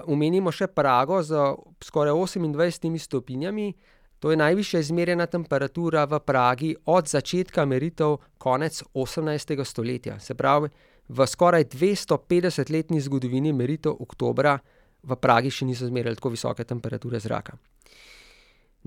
Umenimo 0.07 0.51
uh, 0.51 0.55
še 0.55 0.67
Prago 0.67 1.21
z 1.23 1.39
skoraj 1.83 2.11
28 2.11 2.97
stopinjami, 2.99 3.73
to 4.19 4.31
je 4.31 4.37
najvišja 4.39 4.79
izmerjena 4.79 5.25
temperatura 5.27 6.05
v 6.07 6.19
Pragi 6.19 6.75
od 6.85 7.07
začetka 7.07 7.65
meritev 7.65 8.17
konec 8.37 8.83
18. 8.93 9.63
stoletja. 9.63 10.19
Se 10.19 10.35
pravi, 10.35 10.69
v 11.09 11.27
skoraj 11.27 11.65
250-letni 11.65 13.01
zgodovini 13.03 13.51
meritev 13.53 13.95
oktobra 13.99 14.57
v 15.03 15.17
Pragi 15.19 15.51
še 15.51 15.67
niso 15.67 15.87
zmerjali 15.87 16.15
tako 16.15 16.31
visoke 16.31 16.63
temperature 16.63 17.19
zraka. 17.19 17.57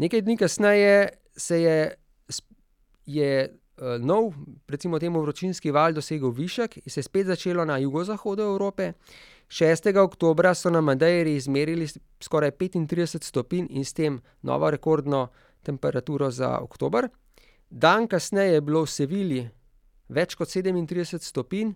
Nekaj 0.01 0.25
dni 0.25 0.37
kasneje 0.37 0.97
se 1.37 1.61
je, 1.61 1.79
je 3.05 3.31
uh, 3.49 3.97
nov, 4.01 4.33
recimo 4.69 4.99
temu 4.99 5.21
vročinski 5.21 5.73
val, 5.73 5.93
dosegel 5.93 6.33
višek 6.33 6.79
in 6.81 6.89
se 6.89 7.01
je 7.01 7.09
spet 7.09 7.29
začelo 7.29 7.65
na 7.65 7.77
jugozahodu 7.81 8.43
Evrope. 8.43 8.93
6. 9.49 9.97
oktober 9.97 10.55
so 10.55 10.71
na 10.71 10.81
Madeiri 10.81 11.37
izmerili 11.37 11.87
skoraj 12.21 12.51
35 12.51 13.25
stopinj 13.25 13.67
in 13.71 13.85
s 13.85 13.93
tem 13.93 14.21
novo 14.43 14.71
rekordno 14.71 15.29
temperaturo 15.63 16.31
za 16.31 16.59
oktober. 16.59 17.09
Dan 17.71 18.09
kasneje 18.09 18.55
je 18.55 18.61
bilo 18.61 18.83
v 18.83 18.91
Sevilji 18.91 19.49
več 20.09 20.35
kot 20.35 20.49
37 20.49 21.23
stopinj, 21.23 21.75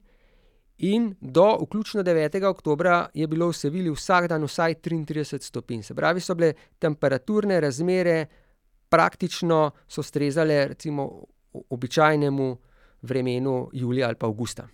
In 0.80 1.14
do 1.20 1.58
vključno 1.60 2.02
9. 2.02 2.44
oktobra 2.44 3.08
je 3.14 3.26
bilo 3.26 3.48
v 3.48 3.52
Sevilji 3.52 3.90
vsak 3.90 4.28
dan 4.28 4.44
vsaj 4.44 4.74
33 4.74 5.42
stopinj. 5.42 5.82
Se 5.82 5.94
pravi, 5.94 6.20
so 6.20 6.34
bile 6.34 6.54
temperaturne 6.78 7.60
razmere 7.60 8.26
praktično 8.88 9.70
so 9.88 10.02
strezale 10.02 10.68
recimo 10.68 11.24
običajnemu 11.70 12.56
vremenu 13.02 13.70
julija 13.72 14.06
ali 14.06 14.16
pa 14.16 14.26
avgusta. 14.26 14.68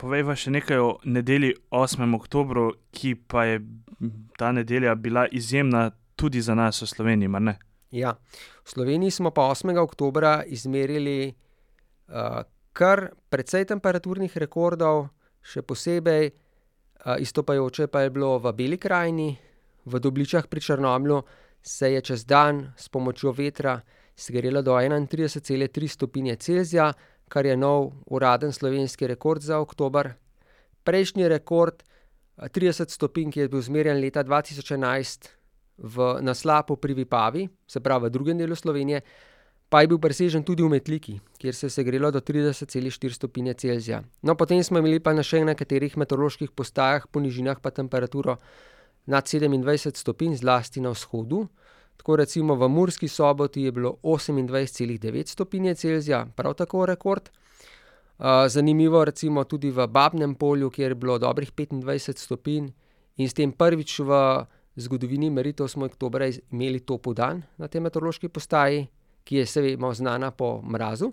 Povej 0.00 0.24
pa 0.24 0.32
še 0.32 0.48
nekaj 0.54 0.78
o 0.80 0.90
nedelji 1.04 1.52
8. 1.76 2.08
oktobru, 2.16 2.70
ki 2.88 3.18
pa 3.28 3.44
je 3.44 3.58
ta 4.40 4.48
nedelja 4.56 4.94
bila 4.96 5.26
izjemna 5.28 5.90
tudi 6.16 6.40
za 6.40 6.56
nas 6.56 6.80
v 6.80 6.88
Sloveniji, 6.88 7.28
mar 7.28 7.44
ne? 7.44 7.54
Ja, 7.92 8.14
v 8.64 8.68
Sloveniji 8.70 9.12
smo 9.12 9.32
pa 9.36 9.50
8. 9.52 9.76
oktobra 9.76 10.40
izmerili 10.48 11.28
uh, 11.28 12.40
kar 12.72 13.10
precej 13.28 13.68
temperaturnih 13.68 14.32
rekordov, 14.40 15.10
še 15.44 15.60
posebej 15.60 16.30
uh, 16.32 17.20
izstopajoče 17.20 17.92
pa 17.92 18.06
je 18.06 18.16
bilo 18.16 18.38
v 18.40 18.56
Beli 18.56 18.80
krajini, 18.80 19.34
v 19.84 20.00
Dobličah 20.00 20.48
pri 20.48 20.64
Črnomlju 20.64 21.20
se 21.60 21.92
je 21.92 22.00
čez 22.00 22.24
dan 22.24 22.72
s 22.76 22.88
pomočjo 22.88 23.36
vetra 23.36 23.76
segrelo 24.16 24.62
do 24.62 24.72
31,3 24.72 25.88
stopinje 25.88 26.36
Celzija, 26.36 26.92
kar 27.30 27.46
je 27.46 27.54
nov 27.56 27.92
uraden 28.10 28.52
slovenski 28.52 29.06
rekord 29.06 29.42
za 29.42 29.60
oktober. 29.62 30.12
prejšnji 30.84 31.28
rekord, 31.28 31.82
30 32.40 32.88
stopinj, 32.90 33.30
ki 33.30 33.40
je 33.40 33.48
bil 33.52 33.60
zmerjen 33.62 34.00
leta 34.00 34.24
2011 34.24 35.28
v 35.78 36.06
Naslapu 36.24 36.76
pri 36.76 36.94
Vipavi, 36.94 37.48
se 37.68 37.80
pravi 37.80 38.08
v 38.08 38.10
drugem 38.10 38.38
delu 38.38 38.56
Slovenije, 38.56 39.02
pa 39.68 39.82
je 39.82 39.88
bil 39.92 40.00
presežen 40.00 40.42
tudi 40.42 40.64
v 40.64 40.72
Metliki, 40.72 41.20
kjer 41.38 41.54
se 41.54 41.66
je 41.66 41.70
segrelo 41.70 42.10
do 42.10 42.20
30,4 42.20 43.12
stopinje 43.12 43.54
Celzija. 43.54 44.02
No, 44.22 44.34
potem 44.34 44.64
smo 44.64 44.80
imeli 44.80 45.00
pa 45.00 45.12
na 45.12 45.22
še 45.22 45.44
nekaterih 45.44 45.96
meteoroloških 45.96 46.50
postajah 46.50 47.06
po 47.06 47.20
nižinah 47.20 47.60
pa 47.60 47.70
temperaturo 47.70 48.40
nad 49.06 49.24
27 49.24 49.96
stopinj, 49.96 50.40
zlasti 50.40 50.80
na 50.80 50.90
vzhodu. 50.90 51.46
Tako 52.00 52.16
recimo 52.16 52.54
v 52.56 52.68
Murski 52.68 53.08
soboti 53.08 53.62
je 53.62 53.72
bilo 53.72 53.98
28,9 54.02 55.28
stopinje 55.28 55.74
Celzija, 55.74 56.26
prav 56.36 56.54
tako 56.54 56.86
rekord. 56.86 57.28
zanimivo 58.48 59.04
recimo 59.04 59.44
tudi 59.44 59.70
v 59.70 59.86
Babnem 59.86 60.34
Polju, 60.34 60.70
kjer 60.70 60.90
je 60.90 60.94
bilo 60.94 61.18
dobrih 61.18 61.52
petindvajset 61.52 62.18
stopinj 62.18 62.68
in 63.16 63.28
s 63.28 63.34
tem 63.34 63.52
prvič 63.52 64.00
v 64.00 64.46
zgodovini 64.76 65.30
meritev 65.30 65.68
smo 65.68 65.84
oktobra 65.84 66.28
imeli 66.52 66.80
topel 66.80 67.14
dan 67.14 67.42
na 67.58 67.68
tej 67.68 67.80
meteorološki 67.80 68.28
postaji, 68.28 68.88
ki 69.24 69.36
je, 69.36 69.46
vemo, 69.62 69.94
znana 69.94 70.30
po 70.30 70.62
mrazu. 70.62 71.12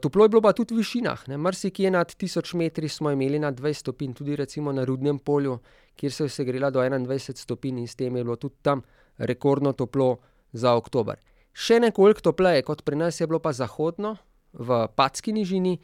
toplo 0.00 0.24
je 0.24 0.28
bilo 0.28 0.42
pa 0.42 0.52
tudi 0.52 0.74
v 0.74 0.78
višinah, 0.78 1.28
ne, 1.28 1.36
marsikje 1.36 1.90
nad 1.90 2.14
tisoč 2.14 2.54
metri 2.54 2.88
smo 2.88 3.10
imeli 3.10 3.38
nad 3.38 3.54
dvajset 3.54 3.80
stopinj, 3.80 4.12
tudi 4.12 4.36
recimo 4.36 4.72
na 4.72 4.84
Rudnem 4.84 5.18
polju, 5.18 5.58
kjer 5.96 6.12
se 6.12 6.24
je 6.24 6.28
segrela 6.28 6.70
do 6.70 6.82
enaindvajset 6.82 7.38
stopinj 7.38 7.78
in 7.78 7.88
s 7.88 7.96
tem 7.96 8.16
je 8.16 8.24
bilo 8.24 8.36
tudi 8.36 8.54
tam 8.62 8.82
rekordno 9.18 9.72
toplo 9.72 10.16
za 10.52 10.74
oktober. 10.76 11.18
Še 11.56 11.80
nekoliko 11.80 12.20
topleje 12.20 12.62
kot 12.62 12.82
pri 12.84 12.96
nas 12.96 13.20
je 13.20 13.26
bilo 13.26 13.40
pa 13.40 13.52
zahodno, 13.52 14.16
v 14.52 14.88
Padski 14.94 15.32
nižini. 15.32 15.78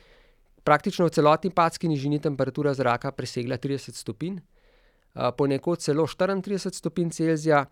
Praktično 0.64 1.06
v 1.06 1.10
celotni 1.10 1.50
Padski 1.50 1.88
nižini 1.88 2.20
temperatura 2.22 2.74
zraka 2.74 3.12
presegla 3.12 3.58
trideset 3.58 3.96
stopinj, 3.98 4.38
ponekod 5.36 5.82
celo 5.82 6.06
štiriintrideset 6.06 6.74
stopinj 6.74 7.10
Celzija. 7.10 7.64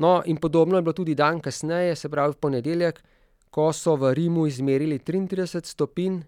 No, 0.00 0.22
in 0.24 0.40
podobno 0.40 0.78
je 0.78 0.82
bilo 0.82 0.92
tudi 0.96 1.14
dan 1.14 1.40
kasneje, 1.40 1.96
se 1.96 2.08
pravi 2.08 2.32
v 2.32 2.40
ponedeljek, 2.40 3.02
ko 3.50 3.72
so 3.72 3.96
v 4.00 4.14
Rimu 4.14 4.46
izmerili 4.46 4.98
triintrideset 4.98 5.66
stopinj, 5.66 6.22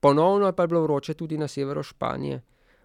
ponovno 0.00 0.52
pa 0.52 0.62
je 0.62 0.68
bilo 0.68 0.82
vroče 0.82 1.14
tudi 1.14 1.38
na 1.38 1.48
severu 1.48 1.82
Španije, 1.82 2.40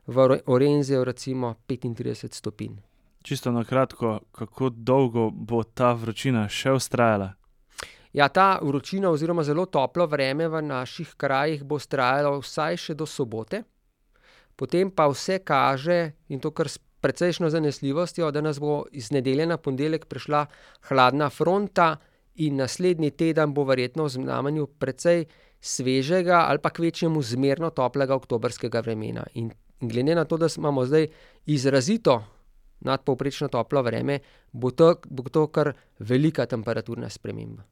v 0.07 0.39
Orenziju 0.45 1.03
recimo 1.03 1.53
petintrideset 1.67 2.33
stopinj. 2.33 2.92
Čisto 3.23 3.51
na 3.51 3.63
kratko, 3.63 4.19
kako 4.31 4.69
dolgo 4.69 5.29
bo 5.31 5.63
ta 5.63 5.93
vročina 5.95 6.43
še 6.51 6.75
vztrajala? 6.75 7.33
Ja, 8.13 8.27
ta 8.29 8.59
vročina 8.61 9.09
oziroma 9.09 9.45
zelo 9.47 9.65
toplo 9.65 10.05
vreme 10.05 10.47
v 10.47 10.61
naših 10.61 11.15
krajih 11.17 11.63
bo 11.63 11.79
vztrajalo 11.79 12.41
vsaj 12.43 12.77
še 12.77 12.95
do 12.99 13.07
sobote, 13.07 13.63
potem 14.59 14.91
pa 14.91 15.07
vse 15.09 15.39
kaže, 15.39 16.13
in 16.29 16.43
to 16.43 16.51
kar 16.51 16.69
s 16.69 16.77
precejšnjo 17.03 17.49
zanesljivostjo, 17.49 18.31
da 18.31 18.43
nas 18.43 18.59
bo 18.59 18.83
iz 18.91 19.11
nedelje 19.11 19.47
na 19.47 19.57
ponedeljek 19.57 20.05
prišla 20.05 20.45
hladna 20.91 21.29
fronta 21.29 21.95
in 22.35 22.59
naslednji 22.59 23.11
teden 23.11 23.53
bo 23.53 23.63
verjetno 23.63 24.05
v 24.05 24.13
znamenju 24.19 24.67
precej 24.79 25.25
svežega 25.63 26.45
ali 26.47 26.59
pa 26.59 26.69
kvečjemu 26.69 27.21
zmerno 27.21 27.69
toplega 27.69 28.15
oktobrskega 28.15 28.83
vremena. 28.83 29.23
In 29.33 29.51
glede 29.81 30.15
na 30.15 30.25
to, 30.25 30.37
da 30.37 30.47
imamo 30.57 30.85
zdaj 30.85 31.07
izrazito 31.45 32.23
nadpovprečno 32.83 33.47
toplo 33.47 33.81
vreme, 33.81 34.19
bo 34.51 34.71
to, 34.71 34.95
bo 35.09 35.23
to 35.29 35.47
kar 35.47 35.73
velika 35.99 36.45
temperaturna 36.45 37.09
sprememba. 37.09 37.63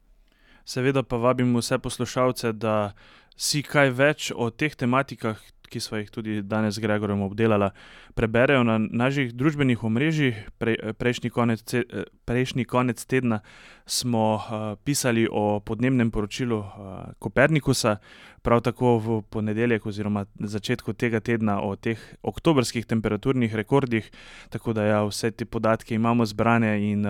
Seveda 0.66 1.04
pa 1.04 1.18
vabim 1.18 1.56
vse 1.58 1.80
poslušalce, 1.80 2.52
da 2.54 2.94
si 3.38 3.64
kaj 3.64 3.90
več 3.98 4.32
o 4.36 4.50
teh 4.50 4.76
tematikah, 4.76 5.40
ki 5.72 5.80
sva 5.80 6.02
jih 6.02 6.12
tudi 6.12 6.42
danes 6.44 6.76
z 6.76 6.84
Gregorjem 6.84 7.24
obdelala, 7.24 7.72
preberejo 8.14 8.66
na 8.68 8.78
naših 8.78 9.32
družbenih 9.34 9.84
omrežjih, 9.88 10.44
prejšnji 11.00 11.32
konec 11.32 11.64
prejšnji 12.26 12.66
konec 12.66 13.06
tedna 13.06 13.40
smo, 13.86 14.40
pisali 14.84 15.28
o 15.32 15.60
podnebnem 15.60 16.12
poročilu, 16.12 16.64
Kopernikusa, 17.20 17.98
prav 18.42 18.62
tako 18.62 18.98
v 18.98 19.22
ponedeljek 19.30 19.86
oziroma 19.86 20.26
začetku 20.40 20.94
tega 20.94 21.20
tedna 21.20 21.60
o 21.62 21.76
teh 21.76 22.00
oktobrskih 22.24 22.86
temperaturnih 22.86 23.56
rekordih, 23.56 24.08
tako 24.50 24.74
da 24.74 24.86
ja, 24.86 25.04
vse 25.04 25.32
te 25.32 25.46
podatke 25.46 25.96
imamo 25.96 26.26
zbrane 26.26 26.72
in, 26.92 27.06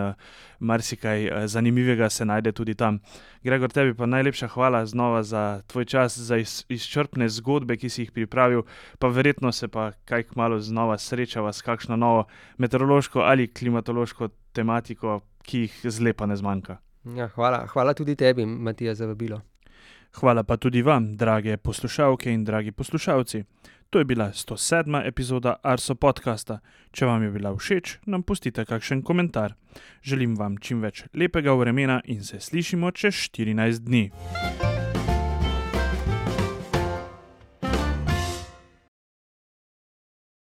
marsikaj, 0.60 1.48
zanimivega 1.48 2.10
se 2.10 2.26
najde 2.26 2.52
tudi 2.52 2.76
tam. 2.76 3.00
Gregor, 3.44 3.72
tebi 3.72 3.94
pa 3.94 4.06
najlepša 4.06 4.48
hvala 4.48 4.86
znova 4.86 5.24
za 5.24 5.62
tvoj 5.68 5.86
čas, 5.86 6.18
za 6.18 6.38
izčrpne 6.70 7.30
zgodbe, 7.30 7.78
ki 7.78 7.90
si 7.90 8.02
jih 8.02 8.12
pripravil, 8.12 8.51
pa 9.00 9.08
verjetno 9.08 9.52
se 9.52 9.68
pa 9.68 9.92
kaj 10.06 10.24
kmalu 10.34 10.60
znova 10.60 10.98
srečava 10.98 11.54
s 11.54 11.62
kakšno 11.62 11.96
novo 11.96 12.26
meteorološko 12.58 13.20
ali 13.20 13.50
klimatološko 13.54 14.30
tematiko, 14.54 15.20
ki 15.44 15.66
jih 15.66 15.80
zlepa 15.84 16.26
ne 16.26 16.36
zmanjka. 16.36 16.78
Ja, 17.18 17.28
hvala, 17.36 17.66
hvala 17.68 17.94
tudi 17.98 18.16
tebi, 18.16 18.46
Matija, 18.46 18.96
za 18.96 19.08
vabilo. 19.10 19.42
Hvala 20.20 20.44
pa 20.44 20.58
tudi 20.58 20.82
vam, 20.82 21.14
drage 21.18 21.58
poslušalke 21.58 22.34
in 22.34 22.44
dragi 22.46 22.72
poslušalci. 22.72 23.44
To 23.92 24.00
je 24.00 24.06
bila 24.06 24.34
stosedma 24.34 25.04
epizoda 25.06 25.56
Arso 25.64 25.96
podcasta. 25.96 26.60
Če 26.92 27.06
vam 27.06 27.24
je 27.24 27.32
bila 27.32 27.52
všeč, 27.56 27.98
nam 28.08 28.24
pustite 28.24 28.66
kakšen 28.66 29.02
komentar. 29.04 29.56
Želim 30.04 30.38
vam 30.40 30.56
čim 30.64 30.80
več 30.80 31.04
lepega 31.14 31.56
vremena 31.60 32.02
in 32.06 32.24
se 32.24 32.40
slišimo 32.40 32.92
čez 32.92 33.20
štirinajst 33.28 33.84
dni. 33.84 34.06